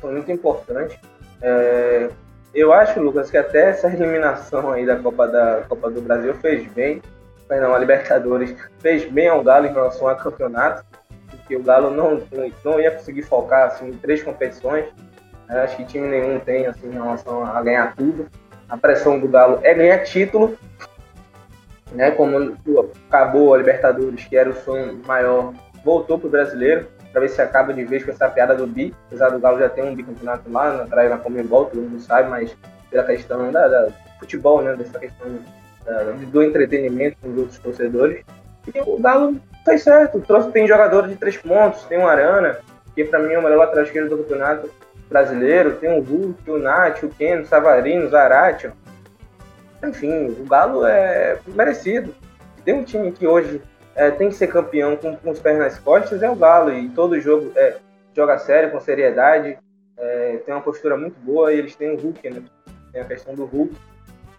[0.00, 0.98] Foi muito importante.
[1.42, 2.08] É,
[2.54, 6.66] eu acho, Lucas, que até essa eliminação aí da Copa, da Copa do Brasil fez
[6.72, 7.00] bem,
[7.48, 10.84] não, a Libertadores fez bem ao Galo em relação ao campeonato,
[11.30, 12.22] porque o Galo não,
[12.64, 14.86] não ia conseguir focar assim, em três competições.
[15.48, 18.28] Acho que time nenhum tem assim, em relação a ganhar tudo.
[18.68, 20.56] A pressão do Galo é ganhar título,
[21.90, 22.12] né?
[22.12, 22.56] Como
[23.08, 25.52] acabou a Libertadores, que era o sonho maior,
[25.84, 28.94] voltou para o brasileiro para ver se acaba de vez com essa piada do bi.
[29.06, 32.56] Apesar do Galo já ter um bicampeonato lá, atrás na Comembol, todo mundo sabe, mas
[32.90, 33.88] pela questão da, da
[34.18, 34.74] futebol, né?
[34.76, 35.28] Dessa questão
[35.84, 38.24] da, do entretenimento com os outros torcedores.
[38.74, 42.58] E o Galo fez certo, trouxe, tem jogadores de três pontos, tem o Arana,
[42.94, 44.70] que para mim é o melhor lateral esquerdo do campeonato
[45.08, 48.70] brasileiro, tem o Hulk, o Nath, o Ken, o Savarino, o Zarate.
[49.82, 52.14] Enfim, o Galo é merecido.
[52.64, 53.60] Tem um time que hoje
[54.00, 56.72] é, tem que ser campeão com, com, os pés nas costas, é o Galo.
[56.72, 57.76] E todo jogo é,
[58.16, 59.58] joga sério, com seriedade,
[59.98, 62.42] é, tem uma postura muito boa e eles têm o Hulk, né?
[62.90, 63.76] Tem a questão do Hulk.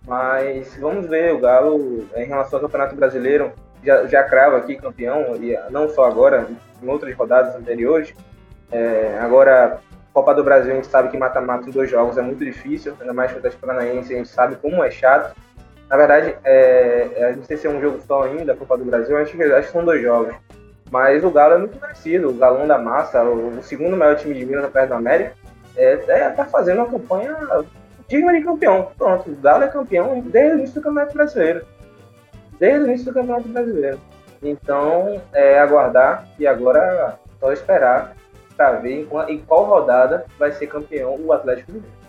[0.07, 3.51] Mas vamos ver, o Galo, em relação ao Campeonato Brasileiro,
[3.83, 6.47] já, já crava aqui campeão, e não só agora,
[6.81, 8.15] em outras rodadas anteriores.
[8.71, 9.79] É, agora,
[10.11, 13.13] Copa do Brasil, a gente sabe que mata-mata em dois jogos é muito difícil, ainda
[13.13, 15.35] mais contra o Paranaense, a gente sabe como é chato.
[15.91, 18.85] Na verdade, é, é, não sei se é um jogo só ainda, a Copa do
[18.85, 20.33] Brasil, acho que, acho que são dois jogos.
[20.89, 24.33] Mas o Galo é muito parecido, o Galão da Massa, o, o segundo maior time
[24.33, 25.33] de Minas perto da América,
[25.75, 27.35] é, é, tá fazendo uma campanha
[28.07, 28.89] digna de campeão.
[28.97, 31.65] Pronto, o Galo é campeão desde o início do Campeonato Brasileiro.
[32.57, 33.99] Desde o início do Campeonato Brasileiro.
[34.41, 38.15] Então, é aguardar e agora só esperar
[38.55, 42.00] para ver em qual rodada vai ser campeão o Atlético Mineiro.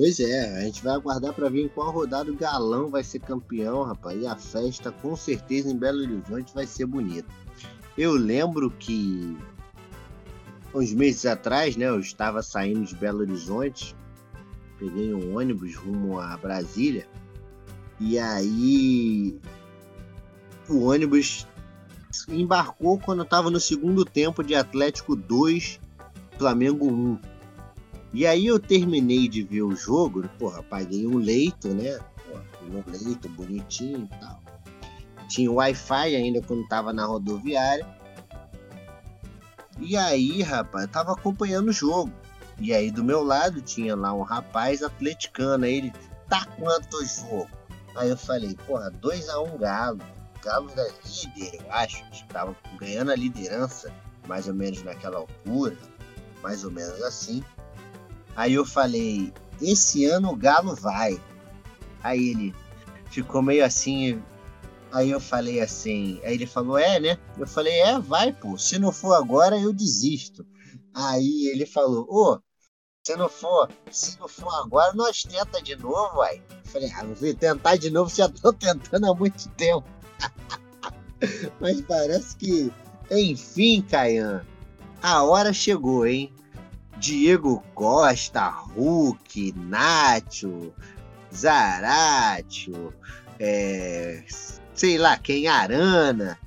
[0.00, 3.18] Pois é, a gente vai aguardar para ver em qual rodada o Galão vai ser
[3.18, 4.18] campeão, rapaz.
[4.18, 7.28] E a festa, com certeza, em Belo Horizonte vai ser bonita.
[7.98, 9.36] Eu lembro que
[10.74, 13.94] uns meses atrás, né, eu estava saindo de Belo Horizonte,
[14.78, 17.06] peguei um ônibus rumo a Brasília,
[18.00, 19.38] e aí
[20.66, 21.46] o ônibus
[22.26, 25.78] embarcou quando estava no segundo tempo de Atlético 2,
[26.38, 27.29] Flamengo 1.
[28.12, 31.98] E aí eu terminei de ver o jogo, porra, paguei um leito, né?
[32.62, 34.40] Um leito bonitinho e tal.
[35.28, 37.86] Tinha Wi-Fi ainda quando tava na rodoviária.
[39.78, 42.12] E aí, rapaz, eu tava acompanhando o jogo.
[42.58, 45.64] E aí do meu lado tinha lá um rapaz atleticano.
[45.64, 45.92] Aí ele,
[46.28, 47.48] tá quanto o jogo?
[47.96, 50.00] Aí eu falei, porra, 2x1 um Galo.
[50.42, 52.04] Galo da líder, eu acho.
[52.28, 53.92] Tava ganhando a liderança,
[54.26, 55.76] mais ou menos naquela altura.
[56.42, 57.42] Mais ou menos assim.
[58.40, 61.20] Aí eu falei, esse ano o Galo vai.
[62.02, 62.54] Aí ele
[63.10, 64.18] ficou meio assim.
[64.90, 66.18] Aí eu falei assim.
[66.24, 67.18] Aí ele falou, é, né?
[67.36, 68.56] Eu falei, é, vai, pô.
[68.56, 70.46] Se não for agora, eu desisto.
[70.94, 72.40] Aí ele falou, ô,
[73.06, 76.38] se não for, se não for agora, nós tenta de novo, vai.
[76.38, 79.86] Eu falei, ah, vou tentar de novo, já tô tentando há muito tempo.
[81.60, 82.72] Mas parece que,
[83.10, 84.46] enfim, Caian,
[85.02, 86.32] a hora chegou, hein?
[87.00, 88.46] Diego Costa,
[88.76, 90.70] Hulk, Nacho,
[91.34, 92.92] Zaratio,
[93.38, 94.22] é,
[94.74, 96.38] sei lá quem, Arana.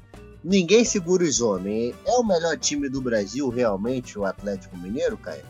[0.43, 1.95] Ninguém segura os homens.
[2.05, 5.43] É o melhor time do Brasil, realmente, o Atlético Mineiro, Caio?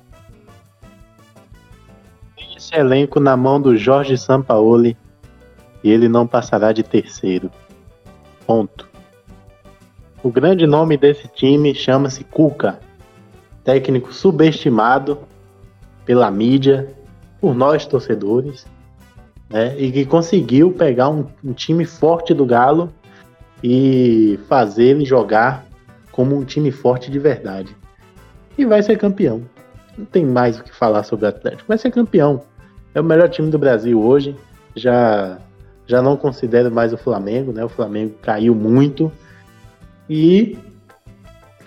[2.56, 4.95] Esse elenco na mão do Jorge Sampaoli
[5.84, 7.51] e ele não passará de terceiro.
[8.47, 8.88] Ponto.
[10.24, 12.80] O grande nome desse time chama-se Cuca
[13.64, 15.20] técnico subestimado
[16.05, 16.93] pela mídia,
[17.39, 18.66] por nós torcedores,
[19.49, 19.76] né?
[19.78, 22.91] E que conseguiu pegar um, um time forte do Galo
[23.64, 25.66] e fazer ele jogar
[26.11, 27.76] como um time forte de verdade.
[28.57, 29.43] E vai ser campeão.
[29.97, 31.68] Não tem mais o que falar sobre o Atlético.
[31.68, 32.41] Vai ser campeão.
[32.93, 34.36] É o melhor time do Brasil hoje.
[34.76, 35.39] Já
[35.86, 37.64] já não considero mais o Flamengo, né?
[37.64, 39.11] O Flamengo caiu muito.
[40.09, 40.57] E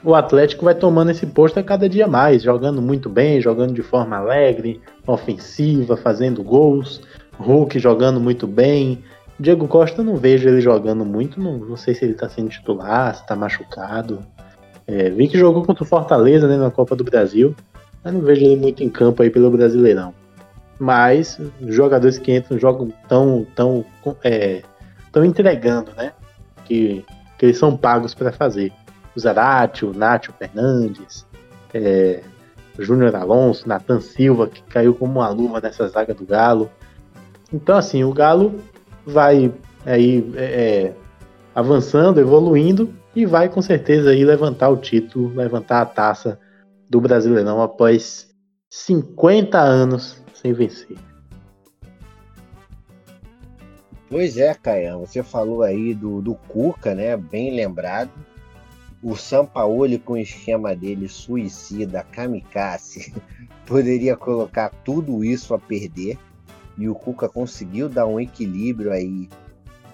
[0.06, 3.82] o Atlético vai tomando esse posto a cada dia mais, jogando muito bem, jogando de
[3.82, 7.00] forma alegre, ofensiva, fazendo gols.
[7.40, 9.02] Hulk jogando muito bem.
[9.38, 13.16] Diego Costa não vejo ele jogando muito, não, não sei se ele está sendo titular,
[13.16, 14.20] se está machucado.
[14.86, 17.52] É, vi que jogou contra o Fortaleza né, na Copa do Brasil,
[18.04, 20.14] mas não vejo ele muito em campo aí pelo Brasileirão.
[20.78, 23.84] Mas jogadores que entram jogam tão, tão,
[24.22, 24.62] é,
[25.10, 26.12] tão entregando, né?
[26.64, 27.04] que,
[27.36, 28.72] que eles são pagos para fazer.
[29.16, 31.26] O Zarate, o Nátio Fernandes,
[31.72, 32.22] é,
[32.78, 36.70] Júnior Alonso, Nathan Silva, que caiu como uma luva nessa zaga do Galo.
[37.52, 38.60] Então, assim, o Galo
[39.04, 39.52] vai
[39.84, 40.94] aí é, é,
[41.54, 46.38] avançando, evoluindo e vai com certeza aí levantar o título, levantar a taça
[46.88, 48.28] do Brasileirão após
[48.68, 50.96] 50 anos sem vencer.
[54.08, 57.16] Pois é, Caio, você falou aí do, do Cuca, né?
[57.16, 58.10] Bem lembrado.
[59.02, 63.14] O Sampaoli com o esquema dele suicida, kamikaze,
[63.66, 66.18] poderia colocar tudo isso a perder.
[66.78, 69.28] E o Cuca conseguiu dar um equilíbrio aí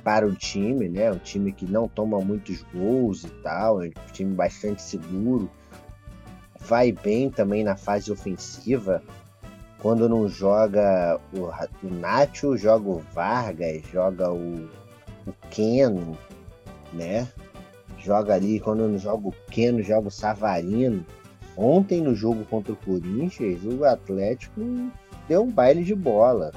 [0.03, 1.12] para o time, né?
[1.12, 5.50] Um time que não toma muitos gols e tal, é um time bastante seguro.
[6.61, 9.03] Vai bem também na fase ofensiva,
[9.82, 11.48] quando não joga o,
[11.86, 14.68] o Nacho, joga o Vargas, joga o,
[15.26, 16.16] o Keno,
[16.92, 17.28] né?
[18.03, 21.05] Joga ali, quando não joga o Keno, joga o Savarino.
[21.57, 24.61] Ontem no jogo contra o Corinthians, o Atlético
[25.28, 26.53] deu um baile de bola.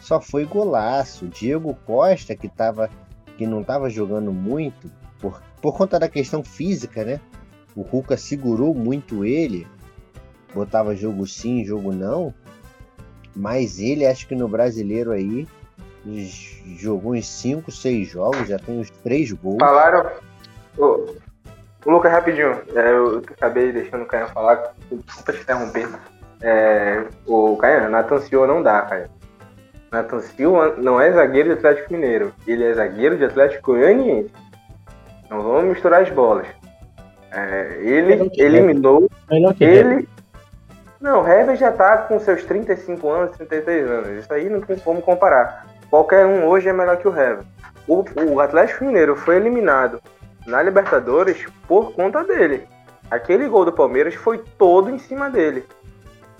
[0.00, 1.28] Só foi golaço.
[1.28, 2.90] Diego Costa, que, tava,
[3.36, 7.20] que não estava jogando muito, por, por conta da questão física, né?
[7.76, 9.66] O Cuca segurou muito ele
[10.54, 12.32] botava jogo sim, jogo não.
[13.34, 15.46] Mas ele, acho que no brasileiro aí,
[16.76, 19.58] jogou uns 5, 6 jogos, já tem uns 3 gols.
[19.60, 20.10] Falaram.
[20.76, 21.06] Ô,
[21.86, 25.88] Lucas, rapidinho, é, eu acabei deixando o Caio falar, desculpa te interromper.
[26.42, 29.08] É, o Caio, Nathan Silva não dá, Caio.
[29.90, 34.32] Nathan Silva não é zagueiro de Atlético Mineiro, ele é zagueiro de Atlético Goianiense.
[35.30, 36.46] Não vamos misturar as bolas.
[37.30, 39.08] É, ele eliminou.
[39.60, 40.08] Ele,
[41.04, 44.08] não, o Hever já tá com seus 35 anos, 33 anos.
[44.24, 45.66] Isso aí não tem como comparar.
[45.94, 47.44] Qualquer um hoje é melhor que o Hever.
[47.86, 50.02] O, o Atlético Mineiro foi eliminado
[50.44, 52.66] na Libertadores por conta dele.
[53.08, 55.64] Aquele gol do Palmeiras foi todo em cima dele.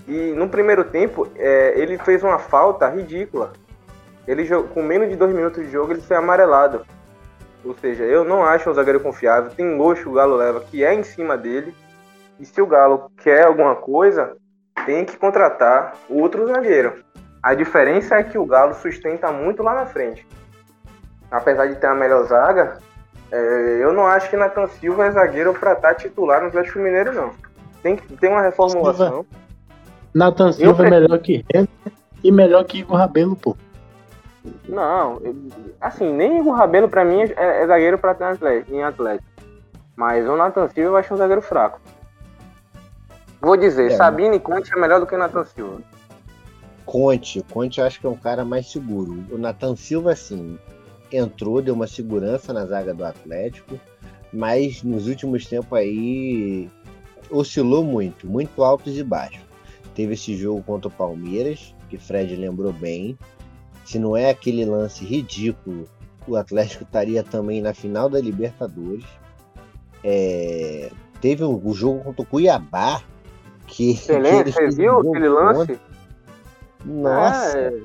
[0.08, 3.52] E no primeiro tempo, é, ele fez uma falta ridícula.
[4.26, 4.44] Ele
[4.74, 6.84] com menos de dois minutos de jogo, ele foi amarelado.
[7.64, 9.52] Ou seja, eu não acho um zagueiro confiável.
[9.52, 11.72] Tem gosto que o Galo leva que é em cima dele.
[12.40, 14.36] E se o Galo quer alguma coisa,
[14.84, 17.03] tem que contratar outro zagueiro.
[17.44, 20.26] A diferença é que o Galo sustenta muito lá na frente.
[21.30, 22.78] Apesar de ter a melhor zaga,
[23.30, 26.78] é, eu não acho que Nathan Silva é zagueiro para estar tá titular no Atlético
[26.78, 27.32] Mineiro, não.
[27.82, 29.26] Tem que ter uma reformulação.
[30.14, 31.68] Nathan Silva é melhor que Renner
[32.22, 33.54] e melhor que Igor Rabelo, pô.
[34.66, 35.20] Não,
[35.82, 38.38] assim, nem Igor Rabelo para mim é, é zagueiro para estar
[38.70, 39.28] em Atlético.
[39.94, 41.78] Mas o Nathan Silva eu acho um zagueiro fraco.
[43.38, 45.82] Vou dizer, é, Sabine Conte é melhor do que o Nathan Silva.
[46.84, 49.24] Conte, Conte eu acho que é um cara mais seguro.
[49.30, 50.58] O Nathan Silva, assim,
[51.10, 53.78] entrou, deu uma segurança na zaga do Atlético,
[54.32, 56.68] mas nos últimos tempos aí
[57.30, 59.42] oscilou muito, muito altos e baixos.
[59.94, 63.16] Teve esse jogo contra o Palmeiras, que Fred lembrou bem.
[63.84, 65.88] Se não é aquele lance ridículo,
[66.26, 69.04] o Atlético estaria também na final da Libertadores.
[70.02, 70.90] É...
[71.20, 73.02] Teve um, o jogo contra o Cuiabá,
[73.66, 75.78] que, Excelente, você viu aquele lance?
[76.84, 77.58] Nossa.
[77.58, 77.80] É,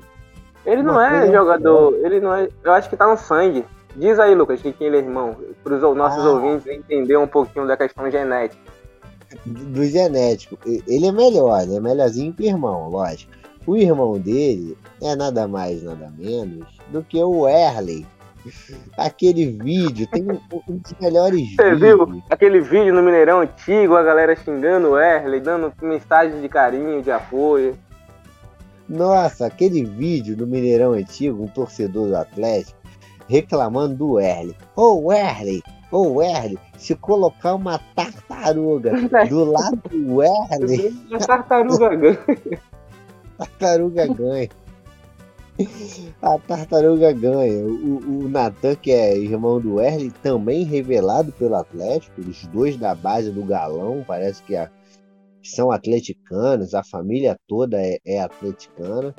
[0.66, 2.48] ele não é jogador, ele não é.
[2.62, 3.64] Eu acho que tá no sangue.
[3.96, 6.30] Diz aí, Lucas, que ele é irmão, para os nossos ah.
[6.30, 8.62] ouvintes entender um pouquinho da questão genética.
[9.44, 10.58] Do genético.
[10.64, 13.32] Ele é melhor, ele é melhorzinho que o irmão, lógico.
[13.66, 18.06] O irmão dele é nada mais, nada menos do que o Erley,
[18.96, 21.80] Aquele vídeo tem um dos melhores Você vídeos.
[21.80, 27.02] viu aquele vídeo no Mineirão antigo, a galera xingando o Erley, dando mensagem de carinho,
[27.02, 27.76] de apoio.
[28.90, 32.76] Nossa, aquele vídeo do Mineirão antigo, um torcedor do Atlético
[33.28, 34.56] reclamando do Erley.
[34.74, 35.62] Ô oh, Erley,
[35.92, 38.90] ô oh, Erley, se colocar uma tartaruga
[39.28, 40.92] do lado do Erley.
[41.12, 42.18] A tartaruga ganha.
[43.38, 44.48] tartaruga ganha.
[46.20, 47.64] A tartaruga ganha.
[47.64, 52.22] O, o Natan, que é irmão do Erle, também revelado pelo Atlético.
[52.22, 54.68] Os dois da base do Galão, parece que a,
[55.42, 56.74] são atleticanos.
[56.74, 59.14] A família toda é, é atleticana.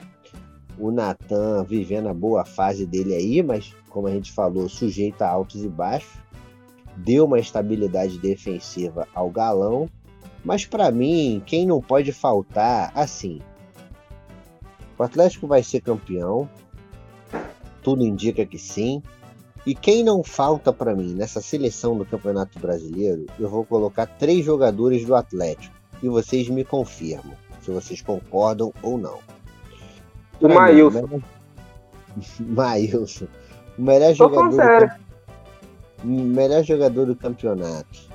[0.78, 5.30] O Natan vivendo a boa fase dele aí, mas como a gente falou, sujeito a
[5.30, 6.20] altos e baixos.
[6.98, 9.90] Deu uma estabilidade defensiva ao Galão.
[10.44, 13.40] Mas para mim, quem não pode faltar, assim,
[14.98, 16.50] o Atlético vai ser campeão.
[17.84, 19.02] Tudo indica que sim.
[19.66, 24.44] E quem não falta para mim nessa seleção do Campeonato Brasileiro, eu vou colocar três
[24.44, 25.81] jogadores do Atlético.
[26.02, 29.20] E vocês me confirmam se vocês concordam ou não.
[30.40, 31.22] O Maílson.
[32.40, 33.28] Maílson.
[33.78, 35.00] O melhor jogador.
[36.04, 38.10] Melhor jogador do campeonato.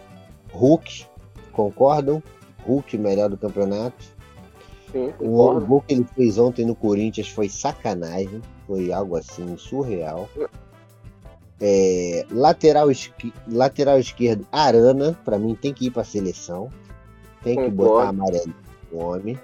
[0.52, 1.06] Hulk,
[1.52, 2.22] concordam?
[2.66, 4.04] Hulk melhor do campeonato.
[4.90, 8.42] Sim, o gol que ele fez ontem no Corinthians foi sacanagem.
[8.66, 10.28] Foi algo assim surreal.
[11.60, 13.32] É, lateral, esqui...
[13.48, 16.70] lateral esquerdo, Arana, para mim tem que ir para seleção.
[17.46, 17.92] Tem que Concordo.
[17.94, 18.54] botar amarelo
[18.90, 19.38] no homem.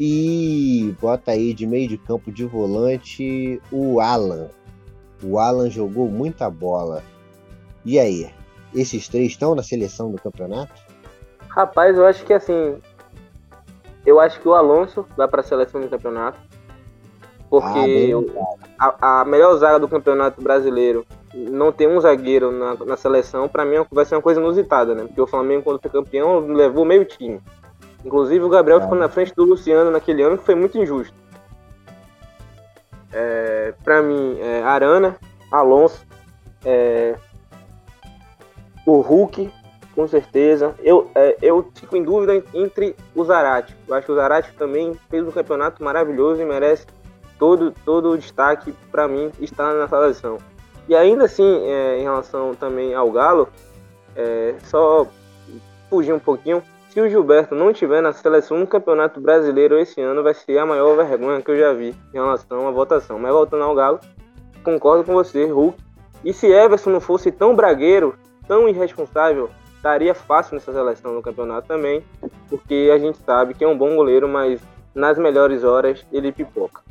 [0.00, 4.48] E bota aí de meio de campo de volante o Alan.
[5.22, 7.02] O Alan jogou muita bola.
[7.84, 8.30] E aí?
[8.74, 10.72] Esses três estão na seleção do campeonato?
[11.50, 12.78] Rapaz, eu acho que assim.
[14.06, 16.38] Eu acho que o Alonso vai para a seleção do campeonato.
[17.50, 18.10] Porque
[18.78, 23.48] ah, a, a, melhor zaga do campeonato brasileiro não tem um zagueiro na, na seleção,
[23.48, 25.04] para mim vai ser uma coisa inusitada, né?
[25.04, 27.40] Porque o Flamengo, quando foi campeão, levou meio time.
[28.04, 31.14] Inclusive o Gabriel ficou na frente do Luciano naquele ano, que foi muito injusto.
[33.12, 35.16] É, para mim, é Arana,
[35.50, 36.06] Alonso,
[36.64, 37.16] é,
[38.86, 39.50] o Hulk,
[39.94, 40.74] com certeza.
[40.82, 43.74] Eu, é, eu fico em dúvida entre o Zarate.
[43.88, 46.86] Eu acho que o Zarate também fez um campeonato maravilhoso e merece
[47.38, 50.38] todo, todo o destaque para mim estar na seleção.
[50.88, 53.48] E ainda assim, é, em relação também ao Galo,
[54.14, 55.06] é, só
[55.90, 60.22] fugir um pouquinho, se o Gilberto não estiver na seleção no Campeonato Brasileiro esse ano,
[60.22, 63.18] vai ser a maior vergonha que eu já vi em relação à votação.
[63.18, 64.00] Mas voltando ao Galo,
[64.64, 65.78] concordo com você, Hulk.
[66.24, 68.14] E se Everson não fosse tão bragueiro,
[68.48, 72.02] tão irresponsável, estaria fácil nessa seleção no campeonato também,
[72.48, 74.60] porque a gente sabe que é um bom goleiro, mas
[74.94, 76.82] nas melhores horas ele pipoca.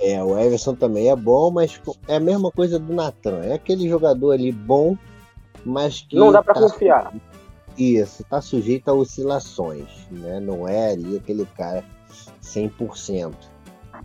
[0.00, 3.40] É, o Everson também é bom, mas é a mesma coisa do Natan.
[3.42, 4.96] É aquele jogador ali bom,
[5.64, 6.16] mas que.
[6.16, 6.60] Não dá para tá...
[6.60, 7.12] confiar.
[7.76, 10.40] Isso, está sujeito a oscilações, né?
[10.40, 11.84] Não é ali aquele cara
[12.42, 13.34] 100%.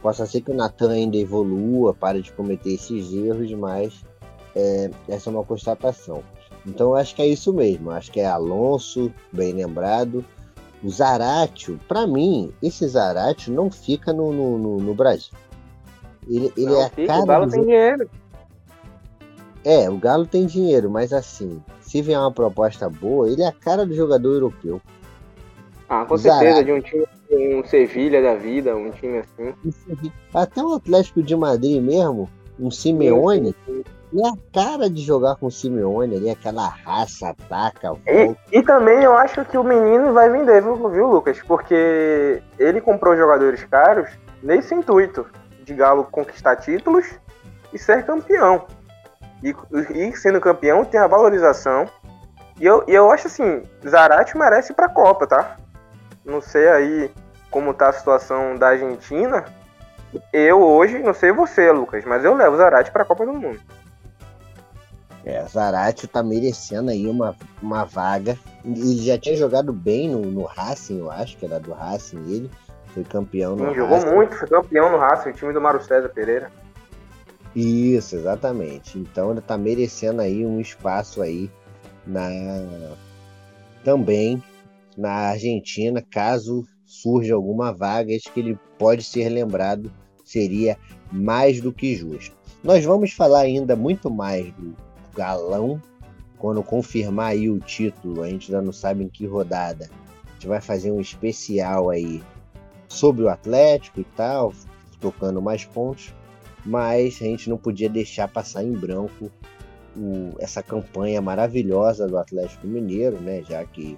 [0.02, 4.04] Possa ser que o Natan ainda evolua, pare de cometer esses erros, mas
[4.56, 6.24] é, essa é uma constatação.
[6.66, 7.91] Então eu acho que é isso mesmo.
[7.91, 10.24] Acho que é Alonso, bem lembrado.
[10.84, 15.34] O Zaratio, para mim, esse Zaratio não fica no, no, no, no Brasil.
[16.28, 17.21] Ele, ele não, é fica, cara.
[17.21, 18.09] O Galo tem dinheiro.
[19.65, 23.51] É, o Galo tem dinheiro, mas assim, se vier uma proposta boa, ele é a
[23.51, 24.82] cara do jogador europeu.
[25.88, 29.53] Ah, com certeza, de um time, um Sevilha da vida, um time assim.
[30.34, 33.55] Até o Atlético de Madrid mesmo, um Simeone,
[34.15, 39.03] é a cara de jogar com o Simeone ali, aquela raça, ataca, e, e, também
[39.03, 41.41] eu acho que o menino vai vender, viu, viu, Lucas?
[41.47, 44.09] Porque ele comprou jogadores caros
[44.41, 45.26] nesse intuito
[45.64, 47.05] de Galo conquistar títulos
[47.72, 48.68] e ser campeão.
[49.41, 49.53] E,
[49.93, 51.89] e sendo campeão, tem a valorização.
[52.59, 55.57] E eu, e eu acho assim, Zarate merece ir pra Copa, tá?
[56.24, 57.11] Não sei aí
[57.49, 59.43] como tá a situação da Argentina.
[60.32, 63.59] Eu hoje, não sei você, Lucas, mas eu levo Zarate pra Copa do Mundo.
[65.26, 68.38] É, Zarate tá merecendo aí uma, uma vaga.
[68.64, 72.51] Ele já tinha jogado bem no, no Racing, eu acho, que era do Racing ele.
[72.94, 76.10] Foi campeão no Sim, jogou muito, foi campeão no Racing, o time do Mário César
[76.10, 76.52] Pereira.
[77.56, 78.98] Isso, exatamente.
[78.98, 81.50] Então ele está merecendo aí um espaço aí
[82.06, 82.22] na
[83.84, 84.41] também
[84.98, 89.91] na Argentina, caso surja alguma vaga, acho que ele pode ser lembrado,
[90.24, 90.78] seria
[91.12, 92.36] mais do que justo.
[92.64, 94.76] Nós vamos falar ainda muito mais do
[95.16, 95.82] galão
[96.38, 99.90] quando confirmar aí o título, a gente ainda não sabe em que rodada.
[100.26, 102.22] A gente vai fazer um especial aí
[102.94, 104.53] sobre o Atlético e tal,
[104.99, 106.14] tocando mais pontos
[106.65, 109.32] mas a gente não podia deixar passar em branco
[109.95, 113.44] o, essa campanha maravilhosa do Atlético Mineiro, né?
[113.48, 113.98] Já que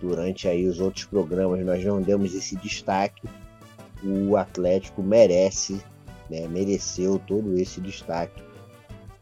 [0.00, 3.28] durante aí os outros programas nós não demos esse destaque,
[4.02, 5.80] o Atlético merece,
[6.30, 6.46] né?
[6.46, 8.42] Mereceu todo esse destaque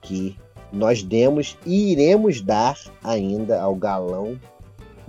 [0.02, 0.36] que
[0.72, 4.38] nós demos e iremos dar ainda ao galão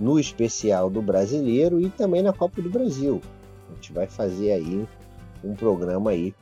[0.00, 3.20] no especial do brasileiro e também na Copa do Brasil.
[3.70, 4.86] A gente vai fazer aí
[5.44, 6.34] um programa aí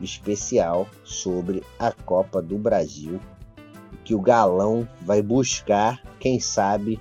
[0.00, 3.20] especial sobre a Copa do Brasil,
[4.04, 7.00] que o Galão vai buscar, quem sabe,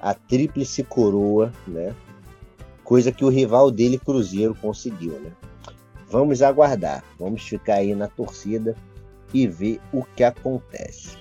[0.00, 1.94] a tríplice coroa, né?
[2.84, 5.32] Coisa que o rival dele, Cruzeiro, conseguiu, né?
[6.10, 8.76] Vamos aguardar, vamos ficar aí na torcida
[9.32, 11.16] e ver o que acontece.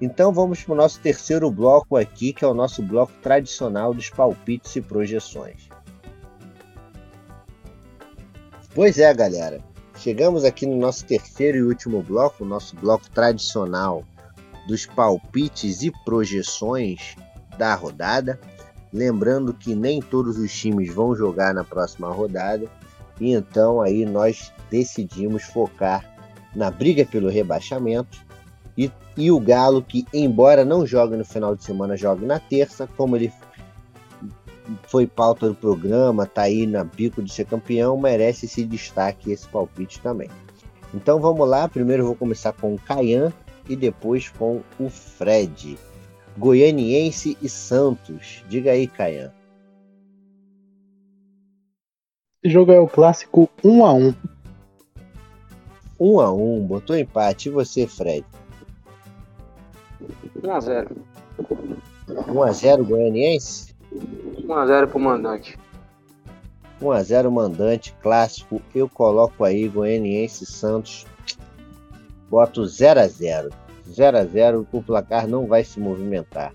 [0.00, 4.10] Então vamos para o nosso terceiro bloco aqui, que é o nosso bloco tradicional dos
[4.10, 5.71] palpites e projeções.
[8.74, 9.60] Pois é, galera.
[9.98, 14.02] Chegamos aqui no nosso terceiro e último bloco, o nosso bloco tradicional
[14.66, 17.14] dos palpites e projeções
[17.58, 18.40] da rodada.
[18.90, 22.66] Lembrando que nem todos os times vão jogar na próxima rodada,
[23.20, 26.10] e então aí nós decidimos focar
[26.56, 28.18] na briga pelo rebaixamento
[28.76, 32.88] e E o Galo, que embora não jogue no final de semana, jogue na terça,
[32.96, 33.30] como ele
[34.84, 39.48] foi pauta do programa, tá aí na bico de ser campeão, merece esse destaque esse
[39.48, 40.30] palpite também.
[40.94, 43.32] Então vamos lá, primeiro eu vou começar com o Caian
[43.68, 45.78] e depois com o Fred.
[46.36, 48.42] Goianiense e Santos.
[48.48, 49.32] Diga aí, Caian.
[52.42, 54.14] Esse jogo é o clássico 1 a 1
[56.00, 57.48] 1 a 1 botou empate.
[57.48, 58.24] E você, Fred?
[60.40, 60.96] 1x0.
[62.08, 63.71] 1x0 Goianiense?
[64.46, 65.58] 1x0 pro mandante.
[66.80, 68.60] 1x0 mandante, clássico.
[68.74, 71.06] Eu coloco aí Goianiense Santos.
[72.28, 73.50] Boto 0x0.
[73.88, 76.52] 0x0, o placar não vai se movimentar.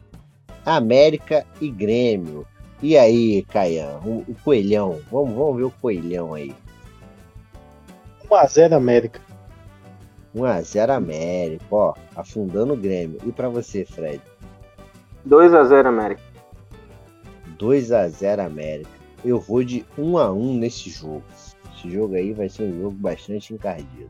[0.66, 2.46] América e Grêmio.
[2.82, 4.00] E aí, Caian?
[4.06, 5.00] O, o Coelhão.
[5.12, 6.54] Vamos, vamos ver o Coelhão aí.
[8.30, 9.22] 1x0 América.
[10.36, 13.20] 1x0 América, ó, afundando o Grêmio.
[13.26, 14.22] E para você, Fred?
[15.28, 16.22] 2x0 América.
[17.60, 18.90] 2x0 América.
[19.24, 21.24] Eu vou de 1x1 nesse jogo.
[21.76, 24.10] Esse jogo aí vai ser um jogo bastante encardido.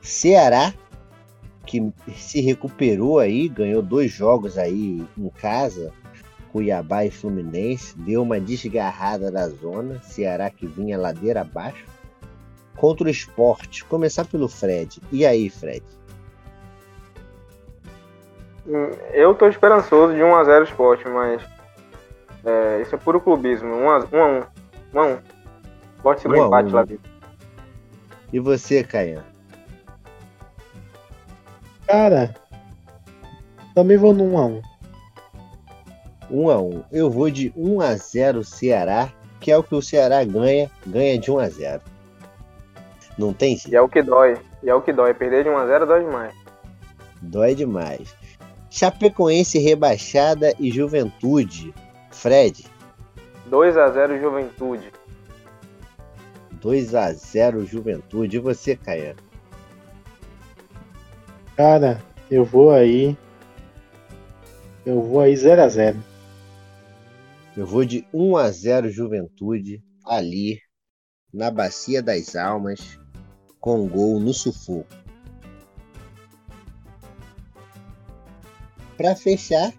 [0.00, 0.72] Ceará,
[1.66, 5.92] que se recuperou aí, ganhou dois jogos aí em casa,
[6.52, 9.98] Cuiabá e Fluminense, deu uma desgarrada da zona.
[10.00, 11.84] Ceará que vinha ladeira abaixo
[12.76, 13.84] contra o esporte.
[13.84, 15.00] Começar pelo Fred.
[15.12, 15.84] E aí, Fred?
[18.66, 21.42] Hum, eu tô esperançoso de 1x0 esporte, mas
[22.44, 23.68] é, isso é puro clubismo.
[23.68, 24.46] 1x1.
[24.94, 25.18] 1x1.
[26.02, 27.10] Pode ser um empate lá dentro.
[28.32, 29.24] E você, Caian?
[31.86, 32.34] Cara,
[33.74, 34.62] também vou no 1x1.
[36.30, 36.84] 1x1.
[36.92, 41.80] Eu vou de 1x0 Ceará, que é o que o Ceará ganha, ganha de 1x0.
[43.18, 44.38] Não tem E é o que dói.
[44.62, 45.12] E é o que dói.
[45.12, 46.34] Perder de 1x0 dói demais.
[47.20, 48.14] Dói demais.
[48.70, 51.74] Chapecoense rebaixada e Juventude.
[52.20, 52.66] Fred.
[53.48, 54.92] 2x0 Juventude.
[56.60, 58.36] 2x0 Juventude.
[58.36, 59.16] E você, Caia?
[61.56, 63.16] Cara, eu vou aí.
[64.84, 65.96] Eu vou aí 0x0.
[67.56, 70.60] Eu vou de 1x0 Juventude ali
[71.32, 72.98] na Bacia das Almas
[73.58, 74.94] com gol no sufoco.
[78.98, 79.72] Para fechar,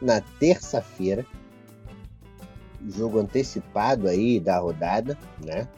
[0.00, 1.26] na terça-feira,
[2.88, 5.68] jogo antecipado aí da rodada, né?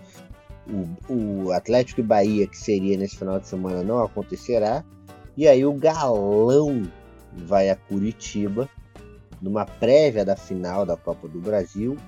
[0.66, 4.82] O, o, Atlético e Bahia, que seria nesse final de semana, não acontecerá.
[5.36, 6.82] E aí o Galão
[7.32, 8.68] vai a Curitiba
[9.42, 11.98] numa prévia da final da Copa do Brasil.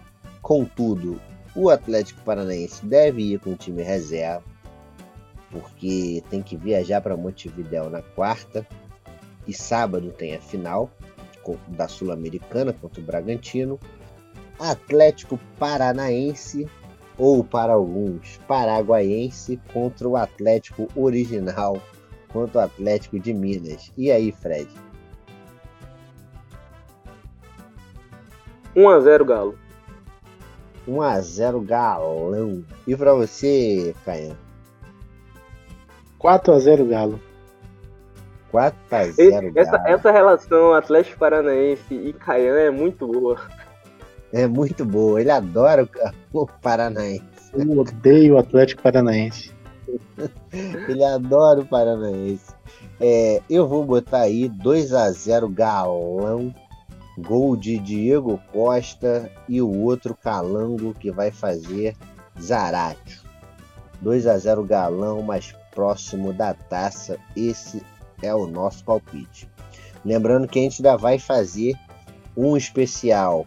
[0.41, 1.21] Contudo,
[1.55, 4.57] o Atlético Paranaense deve ir com o time reserva
[5.51, 8.67] porque tem que viajar para Montevidéu na quarta
[9.47, 10.91] e sábado tem a final
[11.69, 13.79] da Sul-Americana contra o Bragantino.
[14.59, 16.69] Atlético Paranaense
[17.19, 21.81] ou para alguns paraguaiense contra o Atlético original
[22.29, 23.91] contra o Atlético de Minas.
[23.97, 24.69] E aí, Fred?
[28.75, 29.59] 1 a 0 Galo.
[30.87, 32.63] 1 a 0 Galão.
[32.87, 34.37] E para você, Caio?
[36.21, 37.21] 4x0 Galo.
[38.53, 39.53] 4x0 Galo.
[39.59, 43.41] Essa, essa relação Atlético Paranaense e Caian é muito boa.
[44.37, 45.19] É muito boa.
[45.19, 45.89] Ele adora
[46.31, 47.25] o Paranaense.
[47.55, 49.51] Eu odeio o Atlético Paranaense.
[50.53, 52.55] Ele adora o Paranaense.
[53.01, 56.55] É, eu vou botar aí 2 a 0 Galão.
[57.19, 61.97] Gol de Diego Costa e o outro Calango que vai fazer
[62.39, 63.23] Zaratio.
[64.03, 67.19] 2 a 0 Galão, mas próximo da taça.
[67.35, 67.83] Esse
[68.21, 69.49] é o nosso palpite.
[70.05, 71.75] Lembrando que a gente ainda vai fazer
[72.37, 73.47] um especial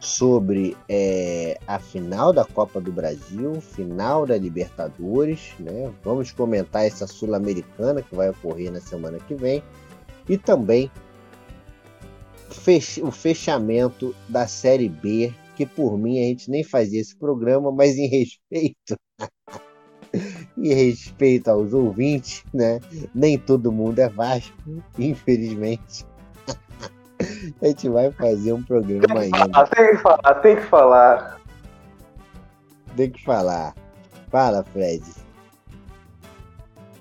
[0.00, 5.92] sobre é, a final da Copa do Brasil, final da Libertadores, né?
[6.02, 9.62] Vamos comentar essa Sul-Americana que vai ocorrer na semana que vem
[10.28, 10.90] e também
[13.02, 17.96] o fechamento da Série B, que por mim a gente nem fazia esse programa, mas
[17.96, 18.96] em respeito
[20.56, 22.80] e respeito aos ouvintes, né?
[23.14, 26.04] Nem todo mundo é Vasco, infelizmente.
[27.62, 29.66] A gente vai fazer um programa ainda.
[29.66, 31.40] tem que falar, tem que falar.
[32.96, 33.74] Tem que falar.
[34.30, 35.04] Fala, Fred.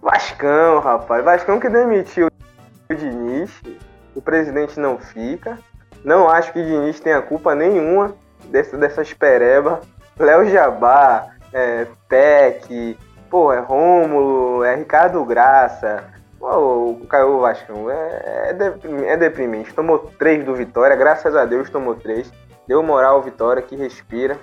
[0.01, 1.23] Vascão, rapaz.
[1.23, 2.27] Vascão que demitiu
[2.89, 3.51] o Diniz.
[4.15, 5.59] O presidente não fica.
[6.03, 8.15] Não acho que o Diniz tenha culpa nenhuma
[8.45, 9.81] dessa, dessas pereba.
[10.17, 12.97] Léo Jabá, é, Peck,
[13.29, 16.03] pô, é Rômulo, é Ricardo Graça,
[16.41, 18.55] o Caio Vascão é,
[19.05, 19.73] é, deprimente.
[19.73, 22.31] Tomou três do Vitória, graças a Deus tomou três.
[22.67, 24.37] Deu moral ao Vitória que respira,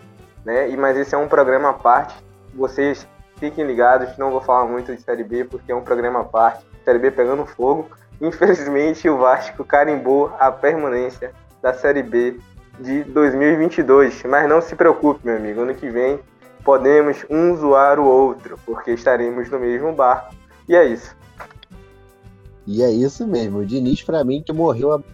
[0.44, 0.68] né?
[0.68, 2.14] E, mas esse é um programa à parte.
[2.54, 3.06] Vocês
[3.36, 6.64] fiquem ligados, não vou falar muito de Série B porque é um programa à parte.
[6.84, 7.88] Série B pegando fogo.
[8.20, 11.32] Infelizmente o Vasco carimbou a permanência
[11.62, 12.38] da Série B
[12.78, 14.22] de 2022.
[14.24, 15.62] Mas não se preocupe, meu amigo.
[15.62, 16.20] Ano que vem
[16.64, 20.34] podemos um zoar o outro, porque estaremos no mesmo barco.
[20.68, 21.16] E é isso.
[22.66, 23.58] E é isso mesmo.
[23.58, 25.04] O Diniz, para mim, que morreu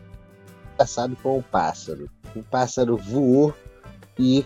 [0.74, 2.08] abraçado com o pássaro.
[2.34, 3.54] O pássaro voou
[4.18, 4.44] e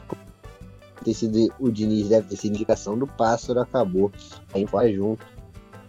[1.04, 4.10] ter sido, o Diniz deve ter sido indicação do pássaro, acabou.
[4.52, 5.24] A gente vai junto.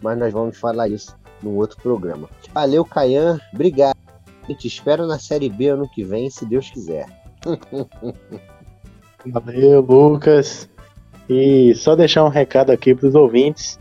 [0.01, 2.29] Mas nós vamos falar isso no outro programa.
[2.53, 3.39] Valeu, Caian.
[3.53, 3.97] Obrigado.
[4.43, 7.07] A gente espera na Série B ano que vem, se Deus quiser.
[9.25, 10.69] Valeu, Lucas.
[11.27, 13.79] E só deixar um recado aqui para os ouvintes: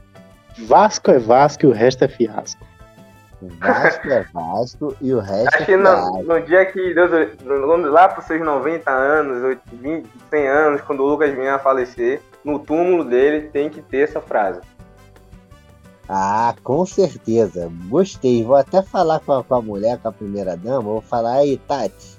[0.66, 2.64] Vasco é Vasco e o resto é fiasco.
[3.48, 7.10] Vasco é Vasco e o resto Acho é que no, no, dia que Deus,
[7.90, 12.20] lá para os seus 90 anos, 20, 100 anos, quando o Lucas vinha a falecer,
[12.44, 14.60] no túmulo dele tem que ter essa frase.
[16.09, 17.70] Ah, com certeza.
[17.89, 18.44] Gostei.
[18.44, 20.81] Vou até falar com a, com a mulher, com a primeira dama.
[20.81, 22.16] Vou falar aí, Tati.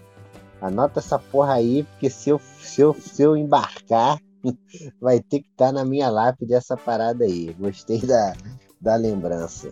[0.61, 4.17] Anota essa porra aí, porque se eu, se eu, se eu embarcar,
[4.99, 7.55] vai ter que estar tá na minha lápide essa parada aí.
[7.57, 8.33] Gostei da,
[8.81, 9.71] da lembrança.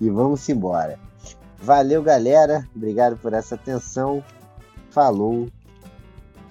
[0.00, 0.98] E vamos embora.
[1.58, 2.68] Valeu, galera.
[2.74, 4.22] Obrigado por essa atenção.
[4.90, 5.48] Falou.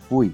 [0.08, 0.34] Fui.